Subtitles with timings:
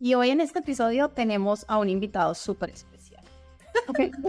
[0.00, 3.22] y hoy en este episodio tenemos a un invitado súper especial.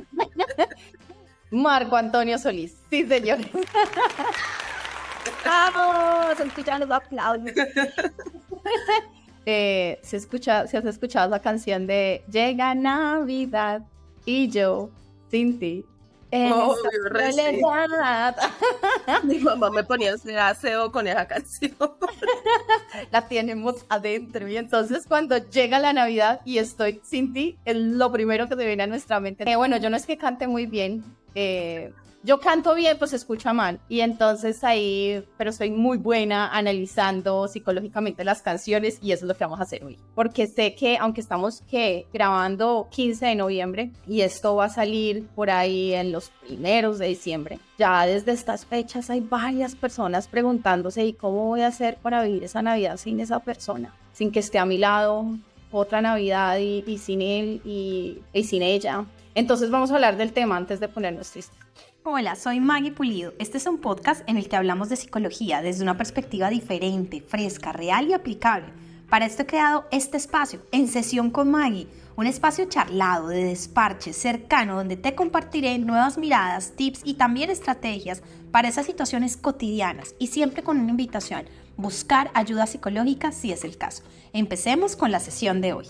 [1.51, 2.78] Marco Antonio Solís.
[2.90, 3.47] Sí, señores.
[5.46, 6.39] ¡Vamos!
[6.39, 7.52] Escuchan los aplausos.
[9.47, 13.82] Eh, se escucha, si has escuchado la canción de Llega Navidad
[14.24, 14.92] y yo
[15.32, 15.84] sin ti.
[16.34, 16.38] Oh,
[19.23, 21.75] Mi mamá me ponía a hacer aseo con esa canción.
[23.11, 24.47] la tenemos adentro.
[24.47, 28.65] Y entonces cuando llega la Navidad y estoy sin ti, es lo primero que te
[28.65, 29.50] viene a nuestra mente.
[29.50, 31.04] Eh, bueno, yo no es que cante muy bien.
[31.36, 31.93] Eh,
[32.23, 33.80] yo canto bien, pues se escucha mal.
[33.89, 39.36] Y entonces ahí, pero soy muy buena analizando psicológicamente las canciones y eso es lo
[39.36, 39.98] que vamos a hacer hoy.
[40.14, 45.28] Porque sé que, aunque estamos que grabando 15 de noviembre y esto va a salir
[45.36, 51.03] por ahí en los primeros de diciembre, ya desde estas fechas hay varias personas preguntándose,
[51.06, 53.95] ¿y cómo voy a hacer para vivir esa Navidad sin esa persona?
[54.14, 55.26] Sin que esté a mi lado
[55.72, 59.06] otra Navidad y, sin él y, y sin ella.
[59.34, 61.58] Entonces vamos a hablar del tema antes de ponernos tristes.
[62.04, 63.34] Hola, soy Maggie Pulido.
[63.38, 67.74] Este es un podcast en el que hablamos de psicología desde una perspectiva diferente, fresca,
[67.74, 68.74] real y aplicable.
[69.08, 74.14] Para esto he creado este espacio, En Sesión con Maggie, un espacio charlado, de desparche,
[74.14, 80.28] cercano, donde te compartiré nuevas miradas, tips y también estrategias para esas situaciones cotidianas y
[80.28, 81.44] siempre con una invitación,
[81.78, 84.02] buscar ayuda psicológica si es el caso.
[84.34, 85.88] Empecemos con la sesión de hoy.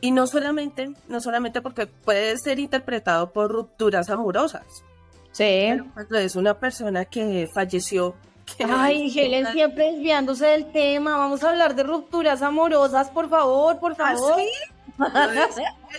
[0.00, 4.84] Y no solamente, no solamente porque puede ser interpretado por rupturas amorosas,
[5.32, 5.68] Sí.
[5.94, 8.14] cuando es una persona que falleció.
[8.68, 11.16] Ay, Helen siempre desviándose del tema.
[11.16, 14.40] Vamos a hablar de rupturas amorosas, por favor, por ¿Ah, favor.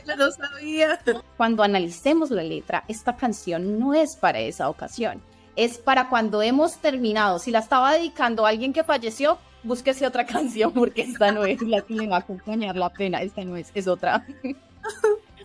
[0.05, 0.99] Yo no sabía.
[1.37, 5.21] Cuando analicemos la letra, esta canción no es para esa ocasión.
[5.55, 7.39] Es para cuando hemos terminado.
[7.39, 11.61] Si la estaba dedicando a alguien que falleció, búsquese otra canción porque esta no es
[11.61, 13.21] la que le va a acompañar la pena.
[13.21, 14.25] Esta no es, es otra.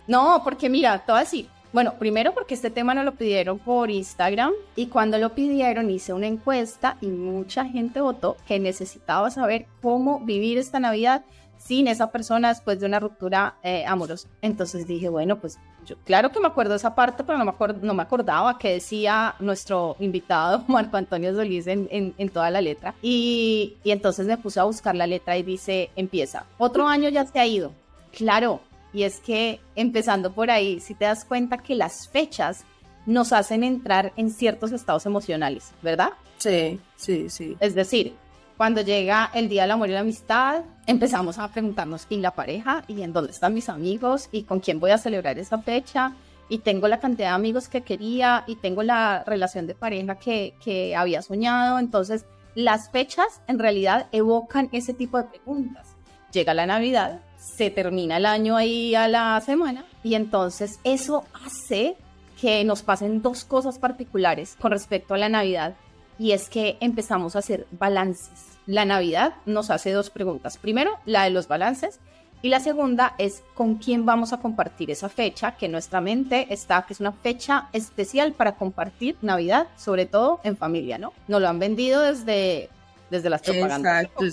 [0.07, 3.59] No, porque mira, te voy a decir, bueno, primero porque este tema no lo pidieron
[3.59, 9.29] por Instagram y cuando lo pidieron hice una encuesta y mucha gente votó que necesitaba
[9.29, 11.23] saber cómo vivir esta Navidad
[11.59, 14.27] sin esa persona después de una ruptura eh, amorosa.
[14.41, 17.93] Entonces dije, bueno, pues yo claro que me acuerdo esa parte, pero no me, no
[17.93, 22.95] me acordaba que decía nuestro invitado Marco Antonio Solís en, en, toda la letra.
[23.03, 27.23] Y, y entonces me puse a buscar la letra y dice, empieza, otro año ya
[27.23, 27.71] se ha ido.
[28.11, 28.61] Claro,
[28.97, 32.65] y es que, empezando por ahí, si te das cuenta que las fechas
[33.05, 36.13] nos hacen entrar en ciertos estados emocionales, ¿verdad?
[36.39, 37.55] Sí, sí, sí.
[37.59, 38.15] Es decir,
[38.57, 42.83] cuando llega el Día del Amor y la Amistad, empezamos a preguntarnos quién la pareja
[42.87, 46.13] y en dónde están mis amigos y con quién voy a celebrar esa fecha.
[46.49, 50.55] Y tengo la cantidad de amigos que quería y tengo la relación de pareja que,
[50.59, 51.77] que había soñado.
[51.77, 52.25] Entonces,
[52.55, 55.96] las fechas en realidad evocan ese tipo de preguntas.
[56.31, 61.95] Llega la Navidad se termina el año ahí a la semana y entonces eso hace
[62.39, 65.75] que nos pasen dos cosas particulares con respecto a la Navidad
[66.19, 68.57] y es que empezamos a hacer balances.
[68.65, 70.57] La Navidad nos hace dos preguntas.
[70.57, 71.99] Primero, la de los balances
[72.41, 76.83] y la segunda es con quién vamos a compartir esa fecha, que nuestra mente está,
[76.83, 81.13] que es una fecha especial para compartir Navidad, sobre todo en familia, ¿no?
[81.27, 82.69] Nos lo han vendido desde,
[83.09, 84.03] desde las propagandas.
[84.03, 84.25] Exacto,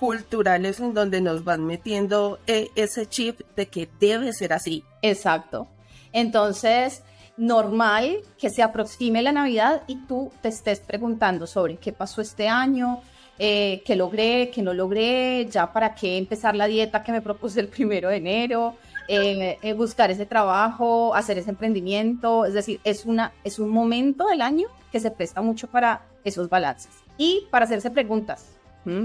[0.00, 4.82] culturales en donde nos van metiendo eh, ese chip de que debe ser así.
[5.02, 5.68] Exacto.
[6.10, 7.02] Entonces,
[7.36, 12.48] normal que se aproxime la Navidad y tú te estés preguntando sobre qué pasó este
[12.48, 13.02] año,
[13.38, 17.60] eh, qué logré, qué no logré, ya para qué empezar la dieta que me propuse
[17.60, 22.46] el primero de enero, eh, buscar ese trabajo, hacer ese emprendimiento.
[22.46, 26.48] Es decir, es, una, es un momento del año que se presta mucho para esos
[26.48, 28.59] balances y para hacerse preguntas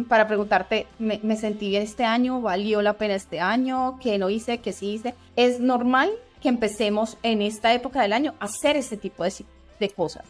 [0.07, 2.41] para preguntarte, ¿me, sentí bien este año?
[2.41, 3.99] ¿Valió la pena este año?
[4.01, 4.59] ¿Qué no hice?
[4.59, 5.15] ¿Qué sí hice?
[5.35, 9.33] Es normal que empecemos en esta época del año a hacer ese tipo de,
[9.79, 10.23] de cosas.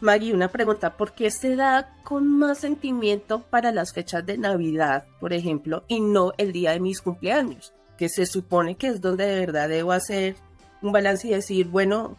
[0.00, 5.06] Maggie, una pregunta, ¿por qué se da con más sentimiento para las fechas de Navidad,
[5.20, 7.72] por ejemplo, y no el día de mis cumpleaños?
[7.96, 10.36] Que se supone que es donde de verdad debo hacer
[10.82, 12.16] un balance y decir, bueno,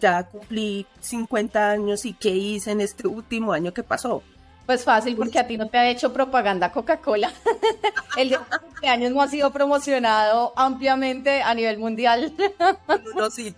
[0.00, 4.22] ya cumplí 50 años y qué hice en este último año que pasó.
[4.66, 7.32] Pues fácil, porque a ti no te ha hecho propaganda Coca-Cola.
[8.16, 12.34] El de cumpleaños no ha sido promocionado ampliamente a nivel mundial.
[13.14, 13.54] No, sí,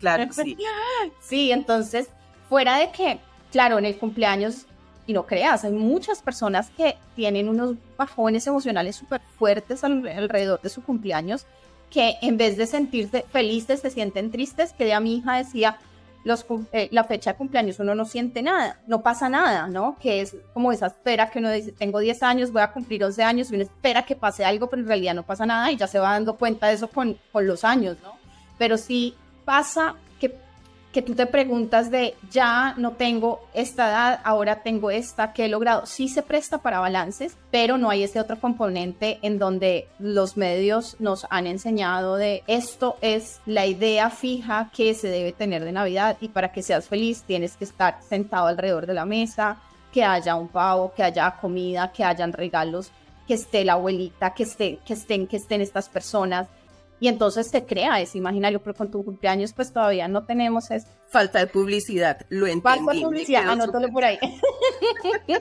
[0.00, 0.56] claro, sí.
[1.20, 2.08] Sí, entonces,
[2.48, 3.20] fuera de que,
[3.52, 4.66] claro, en el cumpleaños,
[5.06, 10.68] y no creas, hay muchas personas que tienen unos bajones emocionales súper fuertes alrededor de
[10.68, 11.46] su cumpleaños,
[11.90, 15.78] que en vez de sentirse felices, se sienten tristes, que ya mi hija decía,
[16.24, 19.96] eh, la fecha de cumpleaños uno no siente nada, no pasa nada, ¿no?
[19.98, 23.22] Que es como esa espera que uno dice, tengo 10 años, voy a cumplir 11
[23.22, 25.86] años, y uno espera que pase algo, pero en realidad no pasa nada y ya
[25.86, 28.12] se va dando cuenta de eso con, con los años, ¿no?
[28.58, 29.14] Pero sí
[29.44, 29.96] pasa
[30.92, 35.48] que tú te preguntas de ya no tengo esta edad, ahora tengo esta que he
[35.48, 35.86] logrado.
[35.86, 40.96] Sí se presta para balances, pero no hay ese otro componente en donde los medios
[40.98, 46.16] nos han enseñado de esto es la idea fija que se debe tener de Navidad
[46.20, 49.58] y para que seas feliz tienes que estar sentado alrededor de la mesa,
[49.92, 52.90] que haya un pavo, que haya comida, que hayan regalos,
[53.28, 56.48] que esté la abuelita, que, esté, que, estén, que estén estas personas
[57.00, 60.86] y entonces se crea ese imaginario, pero con tu cumpleaños pues todavía no tenemos eso.
[61.08, 62.62] Falta de publicidad, lo entendí.
[62.62, 64.18] Falta de publicidad, anótalo por ahí.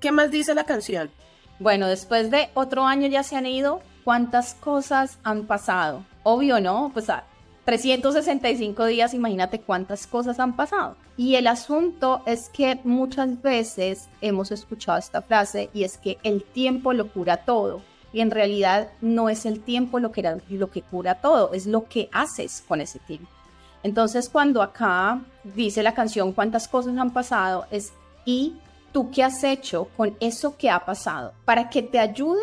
[0.00, 1.10] ¿Qué más dice la canción?
[1.58, 6.04] Bueno, después de otro año ya se han ido, ¿cuántas cosas han pasado?
[6.22, 6.90] Obvio, ¿no?
[6.92, 7.24] Pues a
[7.64, 10.96] 365 días, imagínate cuántas cosas han pasado.
[11.16, 16.42] Y el asunto es que muchas veces hemos escuchado esta frase y es que el
[16.42, 17.82] tiempo lo cura todo
[18.12, 21.88] y en realidad no es el tiempo lo que, lo que cura todo, es lo
[21.88, 23.28] que haces con ese tiempo.
[23.82, 27.92] Entonces cuando acá dice la canción cuántas cosas han pasado, es
[28.24, 28.54] y
[28.92, 32.42] tú qué has hecho con eso que ha pasado, para que te ayude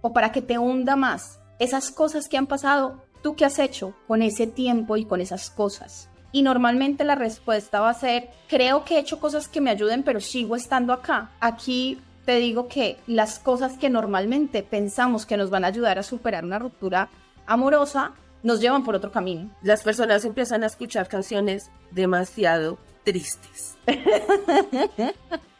[0.00, 1.38] o para que te hunda más.
[1.58, 5.50] Esas cosas que han pasado, tú qué has hecho con ese tiempo y con esas
[5.50, 6.08] cosas.
[6.32, 10.02] Y normalmente la respuesta va a ser, creo que he hecho cosas que me ayuden,
[10.02, 11.30] pero sigo estando acá.
[11.40, 16.02] Aquí te digo que las cosas que normalmente pensamos que nos van a ayudar a
[16.02, 17.08] superar una ruptura
[17.46, 19.50] amorosa nos llevan por otro camino.
[19.62, 23.76] Las personas empiezan a escuchar canciones demasiado tristes.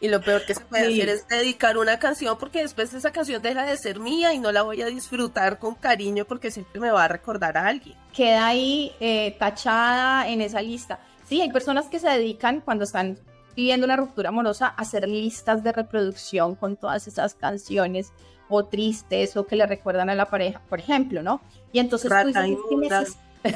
[0.01, 3.43] y lo peor que se puede hacer es dedicar una canción porque después esa canción
[3.43, 6.91] deja de ser mía y no la voy a disfrutar con cariño porque siempre me
[6.91, 7.97] va a recordar a alguien.
[8.15, 11.01] Queda ahí eh, tachada en esa lista.
[11.29, 13.19] Sí, hay personas que se dedican cuando están
[13.55, 18.13] viviendo una ruptura amorosa, hacer listas de reproducción con todas esas canciones
[18.49, 21.41] o tristes o que le recuerdan a la pareja, por ejemplo, ¿no?
[21.73, 22.11] Y entonces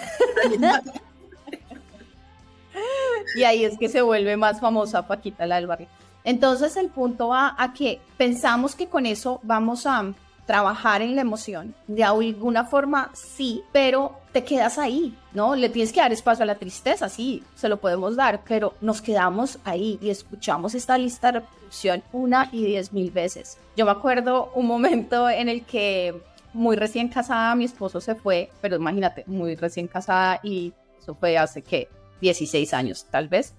[3.37, 5.89] y ahí es que se vuelve más famosa Paquita la del barrio.
[6.25, 10.05] Entonces el punto va a que pensamos que con eso vamos a
[10.47, 11.75] trabajar en la emoción.
[11.89, 15.57] De alguna forma sí, pero te quedas ahí, ¿no?
[15.57, 19.03] Le tienes que dar espacio a la tristeza, sí, se lo podemos dar, pero nos
[19.03, 23.59] quedamos ahí y escuchamos esta lista de reproducción una y diez mil veces.
[23.77, 26.15] Yo me acuerdo un momento en el que
[26.53, 31.37] muy recién casada mi esposo se fue, pero imagínate, muy recién casada y eso fue
[31.37, 31.89] hace que
[32.21, 33.55] 16 años tal vez.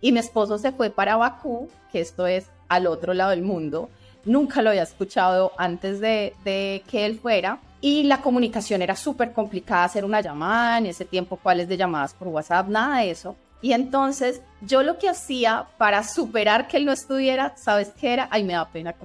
[0.00, 3.88] Y mi esposo se fue para Bakú, que esto es al otro lado del mundo,
[4.26, 9.84] nunca lo había escuchado antes de, que él fuera y la comunicación era súper complicada
[9.84, 13.36] hacer una llamada, en ese tiempo cuáles de llamadas por WhatsApp, nada de eso.
[13.62, 18.28] Y entonces yo lo que hacía para superar que él no estuviera, ¿sabes qué era?
[18.30, 18.94] Ay, me da pena.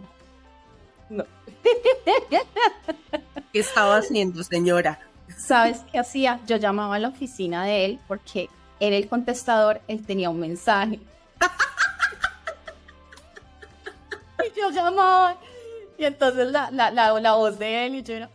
[1.09, 1.25] No.
[3.51, 4.97] ¿Qué estaba haciendo, señora?
[5.37, 6.39] ¿Sabes qué hacía?
[6.47, 8.47] Yo llamaba a la oficina de él porque
[8.79, 11.01] en el contestador él tenía un mensaje
[14.55, 15.37] y yo llamaba.
[15.97, 18.29] Y entonces la, la, la, la voz de él y yo era,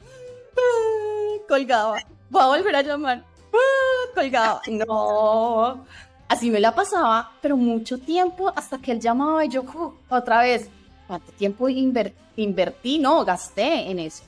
[0.56, 1.98] ah", colgaba.
[2.30, 3.24] Voy a volver a llamar.
[3.52, 4.60] Ah", colgaba.
[4.68, 5.84] No.
[6.28, 9.64] Así me la pasaba, pero mucho tiempo hasta que él llamaba y yo
[10.08, 10.68] otra vez.
[11.06, 12.98] ¿Cuánto tiempo invertí?
[12.98, 14.24] No, gasté en eso.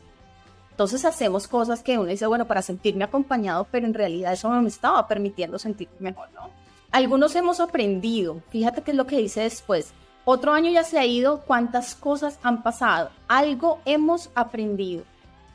[0.71, 4.63] Entonces hacemos cosas que uno dice, bueno, para sentirme acompañado, pero en realidad eso no
[4.63, 6.51] me estaba permitiendo sentirme mejor, ¿no?
[6.93, 9.93] Algunos hemos aprendido, fíjate qué es lo que dice después,
[10.31, 15.05] otro año ya se ha ido, cuántas cosas han pasado, algo hemos aprendido.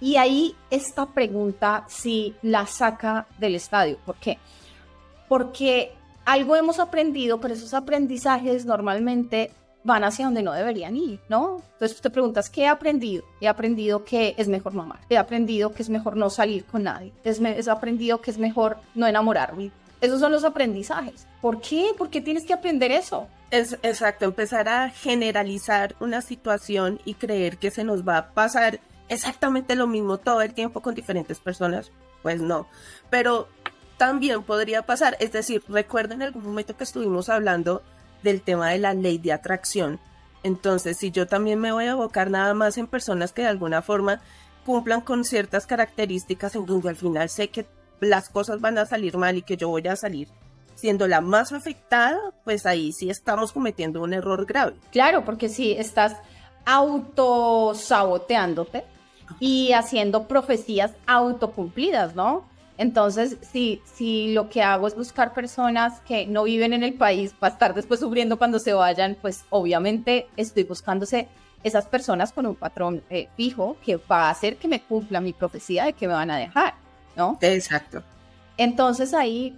[0.02, 4.00] Y ahí esta pregunta si la saca del estadio.
[4.04, 4.40] ¿Por qué?
[5.30, 5.94] Porque
[6.26, 9.52] algo hemos aprendido, pero esos aprendizajes normalmente
[9.84, 11.62] van hacia donde no deberían ir, ¿no?
[11.74, 13.24] Entonces te preguntas, ¿qué he aprendido?
[13.42, 17.14] He aprendido que es mejor mamar, he aprendido que es mejor no salir con nadie,
[17.24, 19.70] he aprendido que es mejor no enamorarme.
[20.02, 21.28] Esos son los aprendizajes.
[21.42, 21.92] ¿Por qué?
[21.96, 23.28] ¿Por qué tienes que aprender eso?
[23.54, 28.80] Es exacto, empezar a generalizar una situación y creer que se nos va a pasar
[29.10, 31.92] exactamente lo mismo todo el tiempo con diferentes personas,
[32.24, 32.68] pues no.
[33.12, 33.48] Pero
[33.98, 37.84] también podría pasar, es decir, recuerdo en algún momento que estuvimos hablando
[38.24, 40.00] del tema de la ley de atracción.
[40.42, 43.84] Entonces, si yo también me voy a abocar nada más en personas que de alguna
[43.84, 44.20] forma
[44.66, 47.68] cumplan con ciertas características en donde al final sé que
[48.00, 50.28] las cosas van a salir mal y que yo voy a salir
[50.76, 54.74] siendo la más afectada, pues ahí sí estamos cometiendo un error grave.
[54.92, 56.16] Claro, porque si estás
[56.66, 58.84] autosaboteándote
[59.40, 62.46] y haciendo profecías autocumplidas, ¿no?
[62.78, 67.34] Entonces, si, si lo que hago es buscar personas que no viven en el país
[67.38, 71.28] para estar después sufriendo cuando se vayan, pues obviamente estoy buscándose
[71.64, 75.34] esas personas con un patrón eh, fijo que va a hacer que me cumpla mi
[75.34, 76.74] profecía de que me van a dejar,
[77.16, 77.38] ¿no?
[77.42, 78.04] Exacto.
[78.58, 79.58] Entonces ahí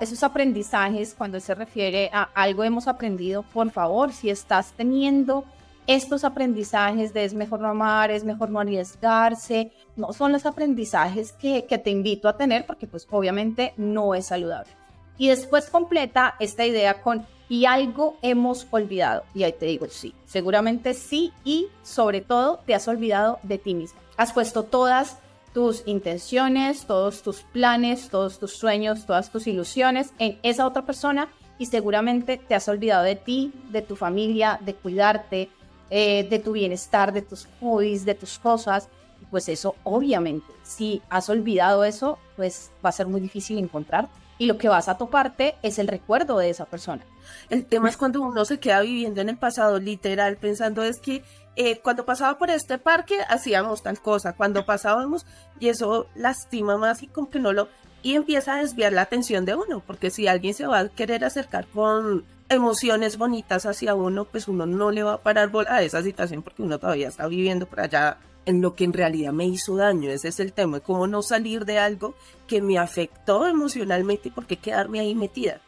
[0.00, 5.44] esos aprendizajes, cuando se refiere a algo hemos aprendido, por favor, si estás teniendo
[5.86, 11.32] estos aprendizajes de es mejor no amar, es mejor no arriesgarse, no son los aprendizajes
[11.32, 14.70] que, te invito a tener porque pues obviamente no es saludable.
[15.18, 19.24] Y después completa esta idea con y algo hemos olvidado.
[19.34, 23.74] Y ahí te digo, sí, seguramente sí y sobre todo te has olvidado de ti
[23.74, 24.00] mismo.
[24.16, 25.18] Has puesto todas
[25.54, 31.28] tus intenciones, todos tus planes, todos tus sueños, todas tus ilusiones en esa otra persona
[31.58, 35.48] y seguramente te has olvidado de ti, de tu familia, de cuidarte,
[35.90, 38.88] eh, de tu bienestar, de tus hobbies, de tus cosas.
[39.30, 44.08] Pues eso, obviamente, si has olvidado eso, pues va a ser muy difícil encontrar.
[44.38, 47.04] Y lo que vas a toparte es el recuerdo de esa persona.
[47.48, 51.22] El tema es cuando uno se queda viviendo en el pasado, literal, pensando es que
[51.56, 55.26] eh, cuando pasaba por este parque hacíamos tal cosa, cuando pasábamos,
[55.60, 57.68] y eso lastima más y como que no lo...
[58.02, 61.24] Y empieza a desviar la atención de uno, porque si alguien se va a querer
[61.24, 65.82] acercar con emociones bonitas hacia uno, pues uno no le va a parar bola a
[65.82, 69.46] esa situación porque uno todavía está viviendo por allá en lo que en realidad me
[69.46, 70.10] hizo daño.
[70.10, 72.14] Ese es el tema, cómo no salir de algo
[72.46, 75.60] que me afectó emocionalmente y por qué quedarme ahí metida.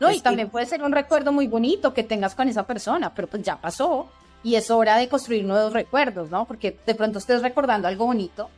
[0.00, 3.28] No, y también puede ser un recuerdo muy bonito que tengas con esa persona, pero
[3.28, 4.08] pues ya pasó
[4.42, 6.46] y es hora de construir nuevos recuerdos, ¿no?
[6.46, 8.50] Porque de pronto estés recordando algo bonito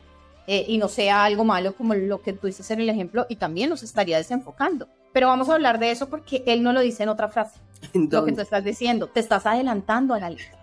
[0.47, 3.35] eh, y no sea algo malo como lo que tú dices en el ejemplo y
[3.35, 4.87] también nos estaría desenfocando.
[5.13, 7.59] Pero vamos a hablar de eso porque él no lo dice en otra frase.
[7.93, 10.57] Lo que tú estás diciendo, te estás adelantando a la lista.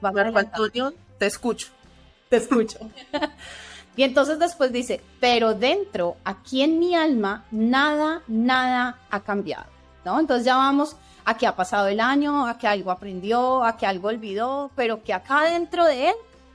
[0.00, 1.68] Marco Antonio, te escucho.
[2.28, 2.78] Te escucho.
[3.96, 9.66] y entonces después dice, pero dentro, aquí en mi alma, nada, nada ha cambiado.
[10.04, 10.18] ¿no?
[10.18, 13.86] Entonces ya vamos a que ha pasado el año, a que algo aprendió, a que
[13.86, 16.14] algo olvidó, pero que acá dentro de él,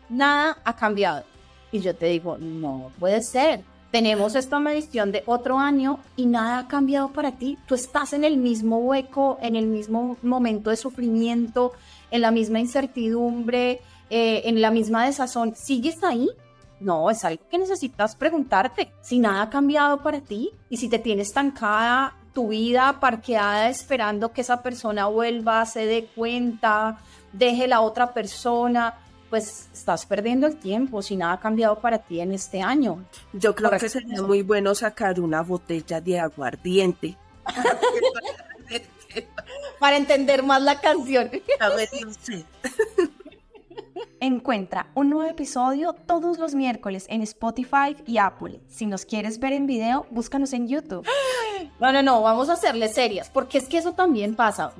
[0.09, 1.23] nada ha cambiado.
[1.71, 6.59] Y yo te digo, no puede ser tenemos esta medición de otro año y nada
[6.59, 7.57] ha cambiado para ti.
[7.67, 11.71] Tú estás en el mismo hueco, en el mismo momento de sufrimiento,
[12.11, 15.55] en la misma incertidumbre, eh, en la misma desazón.
[15.55, 16.29] ¿Sigues ahí?
[16.79, 18.91] No, es algo que necesitas preguntarte.
[19.01, 24.31] Si nada ha cambiado para ti y si te tienes estancada tu vida, parqueada, esperando
[24.31, 26.99] que esa persona vuelva, se dé cuenta,
[27.33, 28.93] deje la otra persona
[29.27, 33.03] pues estás perdiendo el tiempo si nada ha cambiado para ti en este año.
[33.33, 37.17] Yo creo que sería muy bueno sacar una botella de aguardiente.
[39.79, 41.31] para entender más la canción.
[44.19, 48.61] Encuentra un nuevo episodio todos los miércoles en Spotify y Apple.
[48.67, 51.05] Si nos quieres ver en video, búscanos en YouTube.
[51.79, 54.73] No, no, no, vamos a hacerle serias, porque es que eso también pasa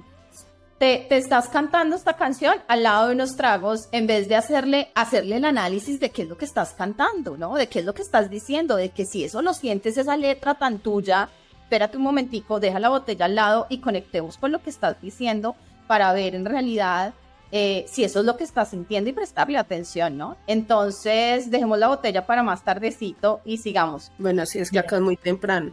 [0.78, 5.38] te, estás cantando esta canción al lado de unos tragos en vez de hacerle, hacerle
[5.38, 7.56] el análisis de qué es lo que estás cantando, ¿no?
[7.56, 10.56] De qué es lo que estás diciendo, de que si eso lo sientes, esa letra
[10.56, 11.30] tan tuya,
[11.64, 15.56] espérate un momentico, deja la botella al lado y conectemos con lo que estás diciendo
[15.88, 17.14] para ver en realidad
[17.52, 20.38] eh, si eso es lo que estás sintiendo y prestarle atención, ¿no?
[20.48, 24.12] Entonces, dejemos la botella para más tardecito y sigamos.
[24.18, 25.72] Bueno, así es que acá es muy temprano.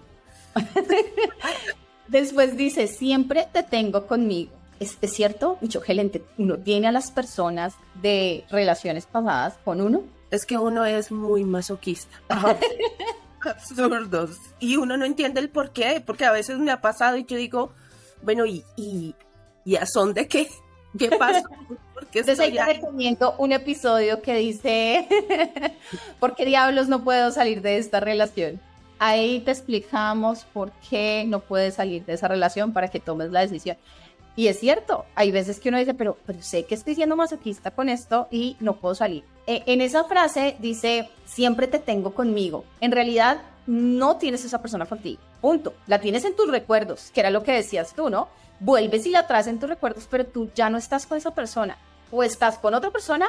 [2.08, 7.74] Después dice, siempre te tengo conmigo es, cierto, mucho gerente, uno tiene a las personas
[8.00, 10.02] de relaciones pasadas con uno.
[10.30, 12.16] Es que uno es muy masoquista.
[13.40, 14.38] Absurdos.
[14.58, 17.36] Y uno no entiende el por qué, porque a veces me ha pasado y yo
[17.36, 17.72] digo,
[18.22, 19.14] bueno, ¿y, y,
[19.64, 20.48] y a son de qué?
[20.98, 21.48] ¿Qué pasó?
[21.94, 25.08] Porque Entonces ahí te recomiendo un episodio que dice,
[26.20, 28.60] ¿por qué diablos no puedo salir de esta relación?
[28.98, 33.40] Ahí te explicamos por qué no puedes salir de esa relación para que tomes la
[33.40, 33.76] decisión.
[34.36, 37.70] Y es cierto, hay veces que uno dice, pero, pero sé que estoy siendo masoquista
[37.70, 39.24] con esto y no puedo salir.
[39.46, 42.64] E, en esa frase dice, siempre te tengo conmigo.
[42.80, 45.20] En realidad, no tienes esa persona contigo.
[45.40, 45.74] Punto.
[45.86, 48.28] La tienes en tus recuerdos, que era lo que decías tú, ¿no?
[48.60, 51.76] Vuelves y la traes en tus recuerdos, pero tú ya no estás con esa persona.
[52.10, 53.26] O estás con otra persona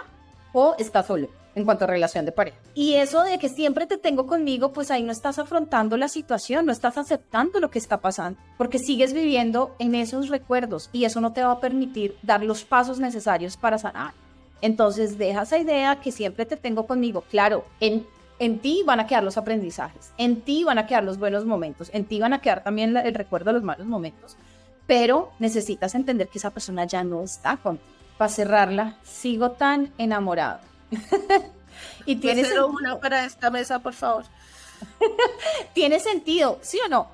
[0.53, 2.57] o estás solo en cuanto a relación de pareja.
[2.73, 6.65] Y eso de que siempre te tengo conmigo, pues ahí no estás afrontando la situación,
[6.65, 11.21] no estás aceptando lo que está pasando, porque sigues viviendo en esos recuerdos y eso
[11.21, 14.13] no te va a permitir dar los pasos necesarios para sanar.
[14.61, 17.23] Entonces deja esa idea que siempre te tengo conmigo.
[17.29, 18.05] Claro, en,
[18.39, 21.89] en ti van a quedar los aprendizajes, en ti van a quedar los buenos momentos,
[21.93, 24.37] en ti van a quedar también el recuerdo de los malos momentos,
[24.87, 27.89] pero necesitas entender que esa persona ya no está contigo.
[28.17, 30.61] Para cerrarla, sigo tan enamorado
[32.05, 34.23] y tienes una para esta mesa, por favor.
[35.73, 37.09] tiene sentido, ¿sí o no?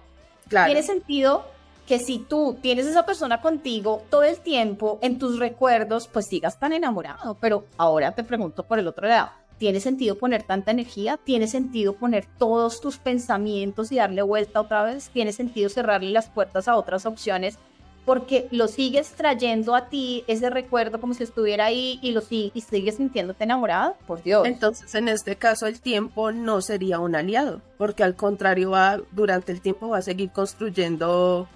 [0.48, 0.68] Claro.
[0.68, 1.46] Tiene sentido
[1.88, 6.60] que si tú tienes esa persona contigo todo el tiempo en tus recuerdos, pues sigas
[6.60, 7.36] tan enamorado.
[7.42, 9.32] Pero ahora te pregunto por el otro lado,
[9.62, 11.18] ¿tiene sentido poner tanta energía?
[11.18, 15.12] ¿Tiene sentido poner todos tus pensamientos y darle vuelta otra vez?
[15.12, 17.60] ¿Tiene sentido cerrarle las puertas a otras opciones?
[18.04, 22.52] Porque lo sigues trayendo a ti ese recuerdo como si estuviera ahí y lo y
[22.60, 24.48] sigues sintiéndote enamorado, por Dios.
[24.48, 29.52] Entonces, en este caso, el tiempo no sería un aliado, porque al contrario, va, durante
[29.52, 31.48] el tiempo va a seguir construyendo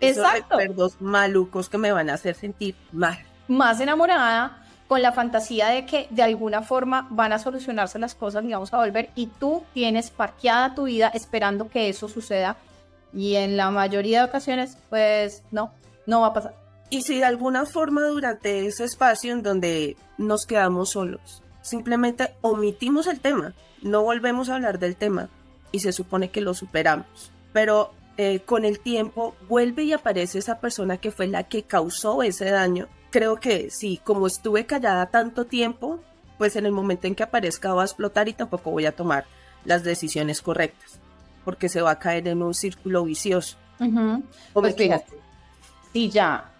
[0.00, 0.56] esos Exacto.
[0.56, 3.18] recuerdos malucos que me van a hacer sentir mal.
[3.48, 8.42] más enamorada con la fantasía de que de alguna forma van a solucionarse las cosas
[8.42, 12.56] y vamos a volver y tú tienes parqueada tu vida esperando que eso suceda
[13.14, 15.72] y en la mayoría de ocasiones pues no,
[16.06, 16.56] no va a pasar.
[16.90, 23.06] Y si de alguna forma durante ese espacio en donde nos quedamos solos, simplemente omitimos
[23.06, 25.28] el tema, no volvemos a hablar del tema
[25.70, 30.58] y se supone que lo superamos, pero eh, con el tiempo vuelve y aparece esa
[30.58, 32.88] persona que fue la que causó ese daño.
[33.10, 36.00] Creo que sí, como estuve callada tanto tiempo,
[36.38, 39.26] pues en el momento en que aparezca va a explotar y tampoco voy a tomar
[39.64, 40.98] las decisiones correctas,
[41.44, 43.56] porque se va a caer en un círculo vicioso.
[43.80, 44.22] ¿O me
[44.54, 45.12] Pues fíjate,
[45.92, 46.50] si ya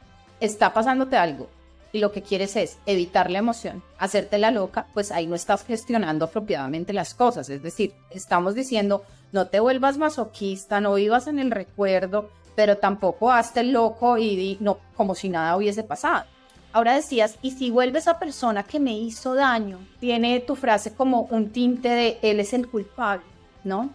[0.40, 1.48] está pasándote algo
[1.92, 5.64] y lo que quieres es evitar la emoción, hacerte la loca, pues ahí no estás
[5.64, 7.48] gestionando apropiadamente las cosas.
[7.48, 13.30] Es decir, estamos diciendo, no te vuelvas masoquista, no vivas en el recuerdo, pero tampoco
[13.30, 16.26] hazte loco y di, no, como si nada hubiese pasado.
[16.72, 21.22] Ahora decías, y si vuelve esa persona que me hizo daño, tiene tu frase como
[21.22, 23.24] un tinte de él es el culpable,
[23.64, 23.90] ¿no?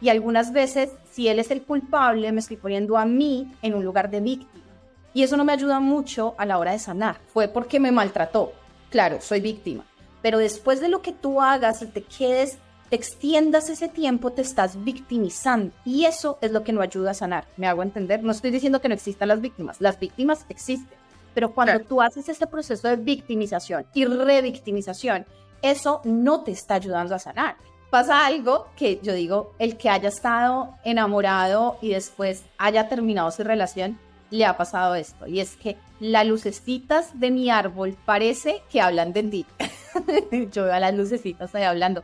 [0.00, 3.84] Y algunas veces, si él es el culpable, me estoy poniendo a mí en un
[3.84, 4.64] lugar de víctima.
[5.12, 7.20] Y eso no me ayuda mucho a la hora de sanar.
[7.32, 8.52] Fue porque me maltrató.
[8.90, 9.84] Claro, soy víctima.
[10.22, 14.42] Pero después de lo que tú hagas y te quedes, te extiendas ese tiempo, te
[14.42, 15.72] estás victimizando.
[15.84, 17.46] Y eso es lo que no ayuda a sanar.
[17.56, 18.22] ¿Me hago entender?
[18.22, 19.80] No estoy diciendo que no existan las víctimas.
[19.80, 20.98] Las víctimas existen.
[21.34, 21.86] Pero cuando Claro.
[21.86, 25.26] tú haces ese proceso de victimización y revictimización,
[25.62, 27.56] eso no te está ayudando a sanar.
[27.90, 33.44] Pasa algo que yo digo, el que haya estado enamorado y después haya terminado su
[33.44, 33.98] relación,
[34.30, 35.26] le ha pasado esto.
[35.28, 39.46] Y es que las lucecitas de mi árbol parece que hablan de ti.
[40.52, 42.02] yo veo a las lucecitas ahí hablando.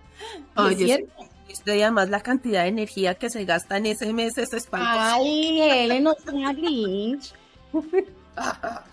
[0.56, 1.08] Oye.
[1.48, 4.92] Esto y además la cantidad de energía que se gasta en ese mes es espantoso.
[4.96, 7.34] Ay, Helen, no sea Grinch.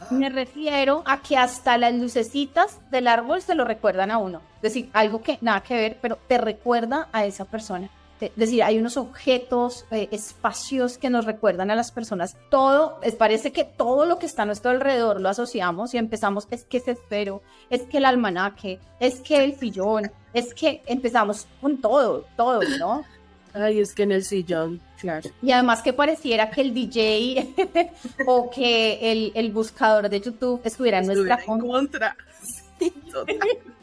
[0.10, 4.42] Me refiero a que hasta las lucecitas del árbol se lo recuerdan a uno.
[4.58, 7.90] Es decir, algo que nada que ver, pero te recuerda a esa persona.
[8.20, 12.36] Es decir, hay unos objetos, eh, espacios que nos recuerdan a las personas.
[12.50, 16.64] Todo, parece que todo lo que está a nuestro alrededor lo asociamos y empezamos, es
[16.64, 21.78] que ese espero, es que el almanaque, es que el sillón, es que empezamos con
[21.78, 23.06] todo, todo, ¿no?
[23.58, 25.30] Ay, es que en el sillón, claro.
[25.42, 27.54] Y además que pareciera que el DJ
[28.28, 31.68] o que el, el buscador de YouTube estuviera en nuestra en contra.
[31.68, 32.18] contra.
[32.80, 32.94] Sí.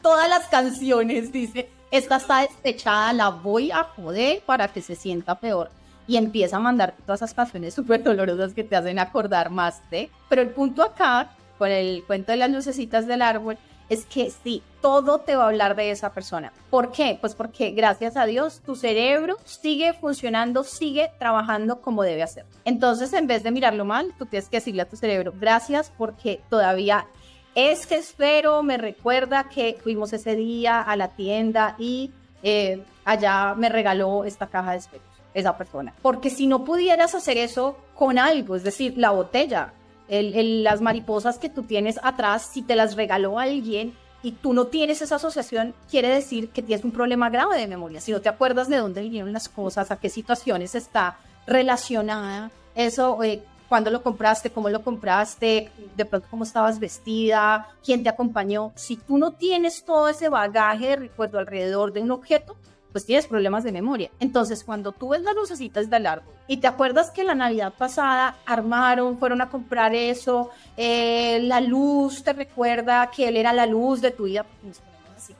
[0.01, 5.39] Todas las canciones, dice, esta está despechada, la voy a joder para que se sienta
[5.39, 5.69] peor.
[6.07, 10.09] Y empieza a mandar todas esas canciones súper dolorosas que te hacen acordar más de.
[10.29, 13.57] Pero el punto acá, con el cuento de las lucecitas del árbol,
[13.89, 16.51] es que sí, todo te va a hablar de esa persona.
[16.69, 17.17] ¿Por qué?
[17.19, 22.45] Pues porque gracias a Dios tu cerebro sigue funcionando, sigue trabajando como debe hacer.
[22.65, 26.41] Entonces, en vez de mirarlo mal, tú tienes que decirle a tu cerebro, gracias porque
[26.49, 27.07] todavía
[27.55, 32.11] es que espero, me recuerda que fuimos ese día a la tienda y
[32.43, 35.93] eh, allá me regaló esta caja de espejos, esa persona.
[36.01, 39.73] Porque si no pudieras hacer eso con algo, es decir, la botella,
[40.07, 44.67] el- las mariposas que tú tienes atrás, si te las regaló alguien y tú no
[44.67, 48.01] tienes esa asociación, quiere decir que tienes un problema grave de memoria.
[48.01, 53.21] Si no te acuerdas de dónde vinieron las cosas, a qué situaciones está relacionada, eso,
[53.23, 58.71] eh, cuándo lo compraste, cómo lo compraste, de pronto cómo estabas vestida, quién te acompañó.
[58.75, 62.55] Si tú no tienes todo ese bagaje de recuerdo alrededor de un objeto,
[62.95, 64.09] pues tienes problemas de memoria.
[64.21, 68.37] Entonces, cuando tú ves las lucecitas del árbol y te acuerdas que la Navidad pasada
[68.45, 73.99] armaron, fueron a comprar eso, eh, la luz te recuerda que él era la luz
[73.99, 74.81] de tu vida, ponemos
[75.17, 75.33] así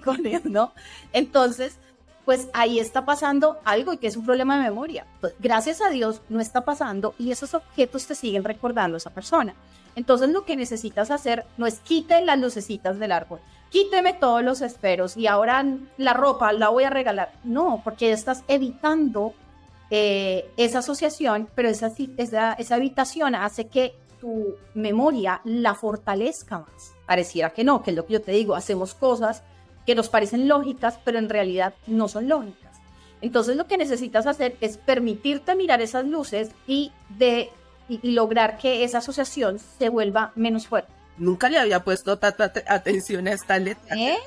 [0.00, 0.72] como, como ¿no?
[1.12, 1.78] Entonces,
[2.24, 5.06] pues ahí está pasando algo y que es un problema de memoria.
[5.20, 9.10] Pues, gracias a Dios no está pasando y esos objetos te siguen recordando a esa
[9.10, 9.54] persona.
[9.96, 13.38] Entonces lo que necesitas hacer no es quite las lucecitas del árbol,
[13.74, 17.32] quíteme todos los esferos y ahora la ropa la voy a regalar.
[17.42, 19.34] No, porque estás evitando
[19.90, 26.94] eh, esa asociación, pero esa, esa, evitación hace que tu memoria la fortalezca más.
[27.04, 29.42] Pareciera que no, que es lo que yo te digo, hacemos cosas
[29.84, 32.78] que nos parecen lógicas, pero en realidad no son lógicas.
[33.22, 37.50] Entonces lo que necesitas hacer es permitirte mirar esas luces y, de,
[37.88, 40.92] y, lograr que esa asociación se vuelva menos fuerte.
[41.16, 43.96] Nunca le había puesto tanta atención a esta letra.
[43.96, 44.18] ¿Eh?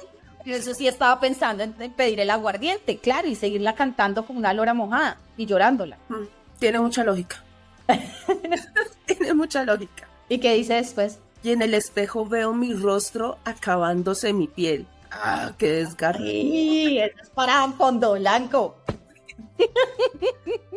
[0.45, 4.73] Eso sí estaba pensando en, pedir el aguardiente, claro, y seguirla cantando como una lora
[4.73, 5.97] mojada y llorándola.
[6.07, 6.23] Mm,
[6.59, 7.43] tiene mucha lógica.
[9.05, 10.07] Tiene mucha lógica.
[10.29, 11.19] ¿Y qué dice después?
[11.43, 14.85] Y en el espejo veo mi rostro acabándose mi piel.
[15.11, 16.19] Ah, qué desgarro.
[16.19, 18.75] Sí, eso es para fondo blanco.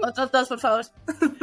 [0.03, 0.87] Otros dos, por favor.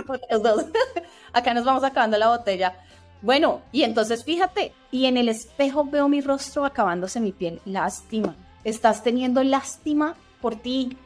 [0.08, 0.65] Otros dos.
[1.34, 2.75] Acá nos vamos acabando la botella.
[3.21, 7.62] Bueno, y entonces fíjate, y en el espejo veo mi rostro acabándose mi piel.
[7.65, 8.36] Lástima.
[8.63, 10.97] Estás teniendo lástima por ti.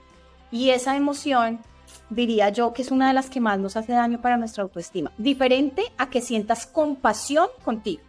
[0.52, 1.60] Y esa emoción,
[2.10, 5.12] diría yo, que es una de las que más nos hace daño para nuestra autoestima.
[5.17, 8.02] Diferente a que sientas compasión contigo.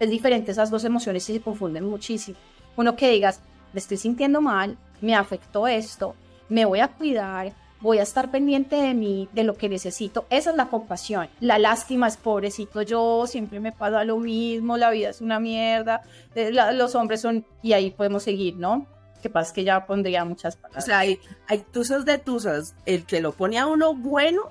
[0.00, 2.38] Es diferente, esas dos emociones y se confunden muchísimo.
[2.76, 3.40] Uno que digas,
[3.72, 6.14] me estoy sintiendo mal, me afectó esto,
[6.48, 7.52] me voy a cuidar,
[7.84, 10.24] voy a estar pendiente de mí, de lo que necesito.
[10.30, 11.28] Esa es la compasión.
[11.40, 16.00] La lástima es pobrecito yo, siempre me pasa lo mismo, la vida es una mierda,
[16.34, 18.86] eh, los hombres son, y ahí podemos seguir, ¿no?
[19.22, 20.82] Que pasa que ya pondría muchas palabras.
[20.82, 24.50] O sea, hay, hay tusas de tusas, el que lo pone a uno bueno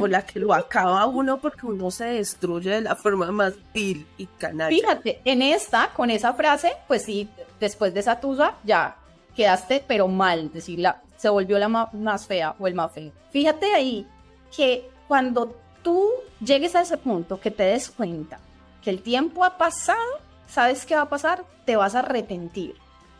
[0.00, 4.06] o la que lo acaba uno porque uno se destruye de la forma más vil
[4.16, 4.74] y canalla.
[4.74, 7.28] Fíjate, en esta, con esa frase, pues sí,
[7.60, 8.96] después de esa tusa, ya
[9.36, 13.12] quedaste, pero mal, decirla, se volvió la más fea o el más feo.
[13.30, 14.08] Fíjate ahí
[14.54, 15.54] que cuando
[15.84, 16.08] tú
[16.44, 18.40] llegues a ese punto, que te des cuenta
[18.82, 20.00] que el tiempo ha pasado,
[20.48, 21.44] ¿sabes qué va a pasar?
[21.64, 22.74] Te vas a arrepentir.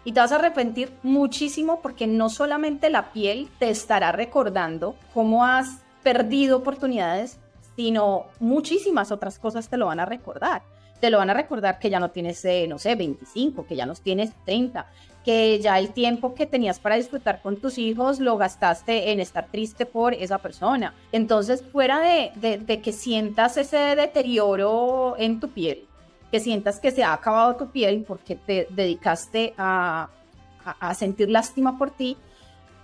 [0.04, 5.44] Y te vas a arrepentir muchísimo porque no solamente la piel te estará recordando cómo
[5.44, 7.38] has perdido oportunidades,
[7.76, 10.62] sino muchísimas otras cosas te lo van a recordar.
[10.98, 13.86] Te lo van a recordar que ya no tienes, eh, no sé, 25, que ya
[13.86, 14.88] no tienes 30,
[15.24, 19.46] que ya el tiempo que tenías para disfrutar con tus hijos lo gastaste en estar
[19.46, 20.94] triste por esa persona.
[21.12, 25.85] Entonces, fuera de, que sientas ese deterioro en tu piel,
[26.30, 30.08] que sientas que se ha acabado tu piel porque te dedicaste a,
[30.64, 32.16] a sentir lástima por ti,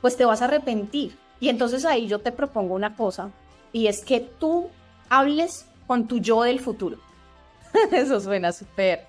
[0.01, 1.17] pues te vas a arrepentir.
[1.41, 3.31] Y entonces ahí yo te propongo una cosa,
[3.73, 4.69] y es que tú
[5.09, 6.99] hables con tu yo del futuro.
[7.93, 9.07] Eso suena súper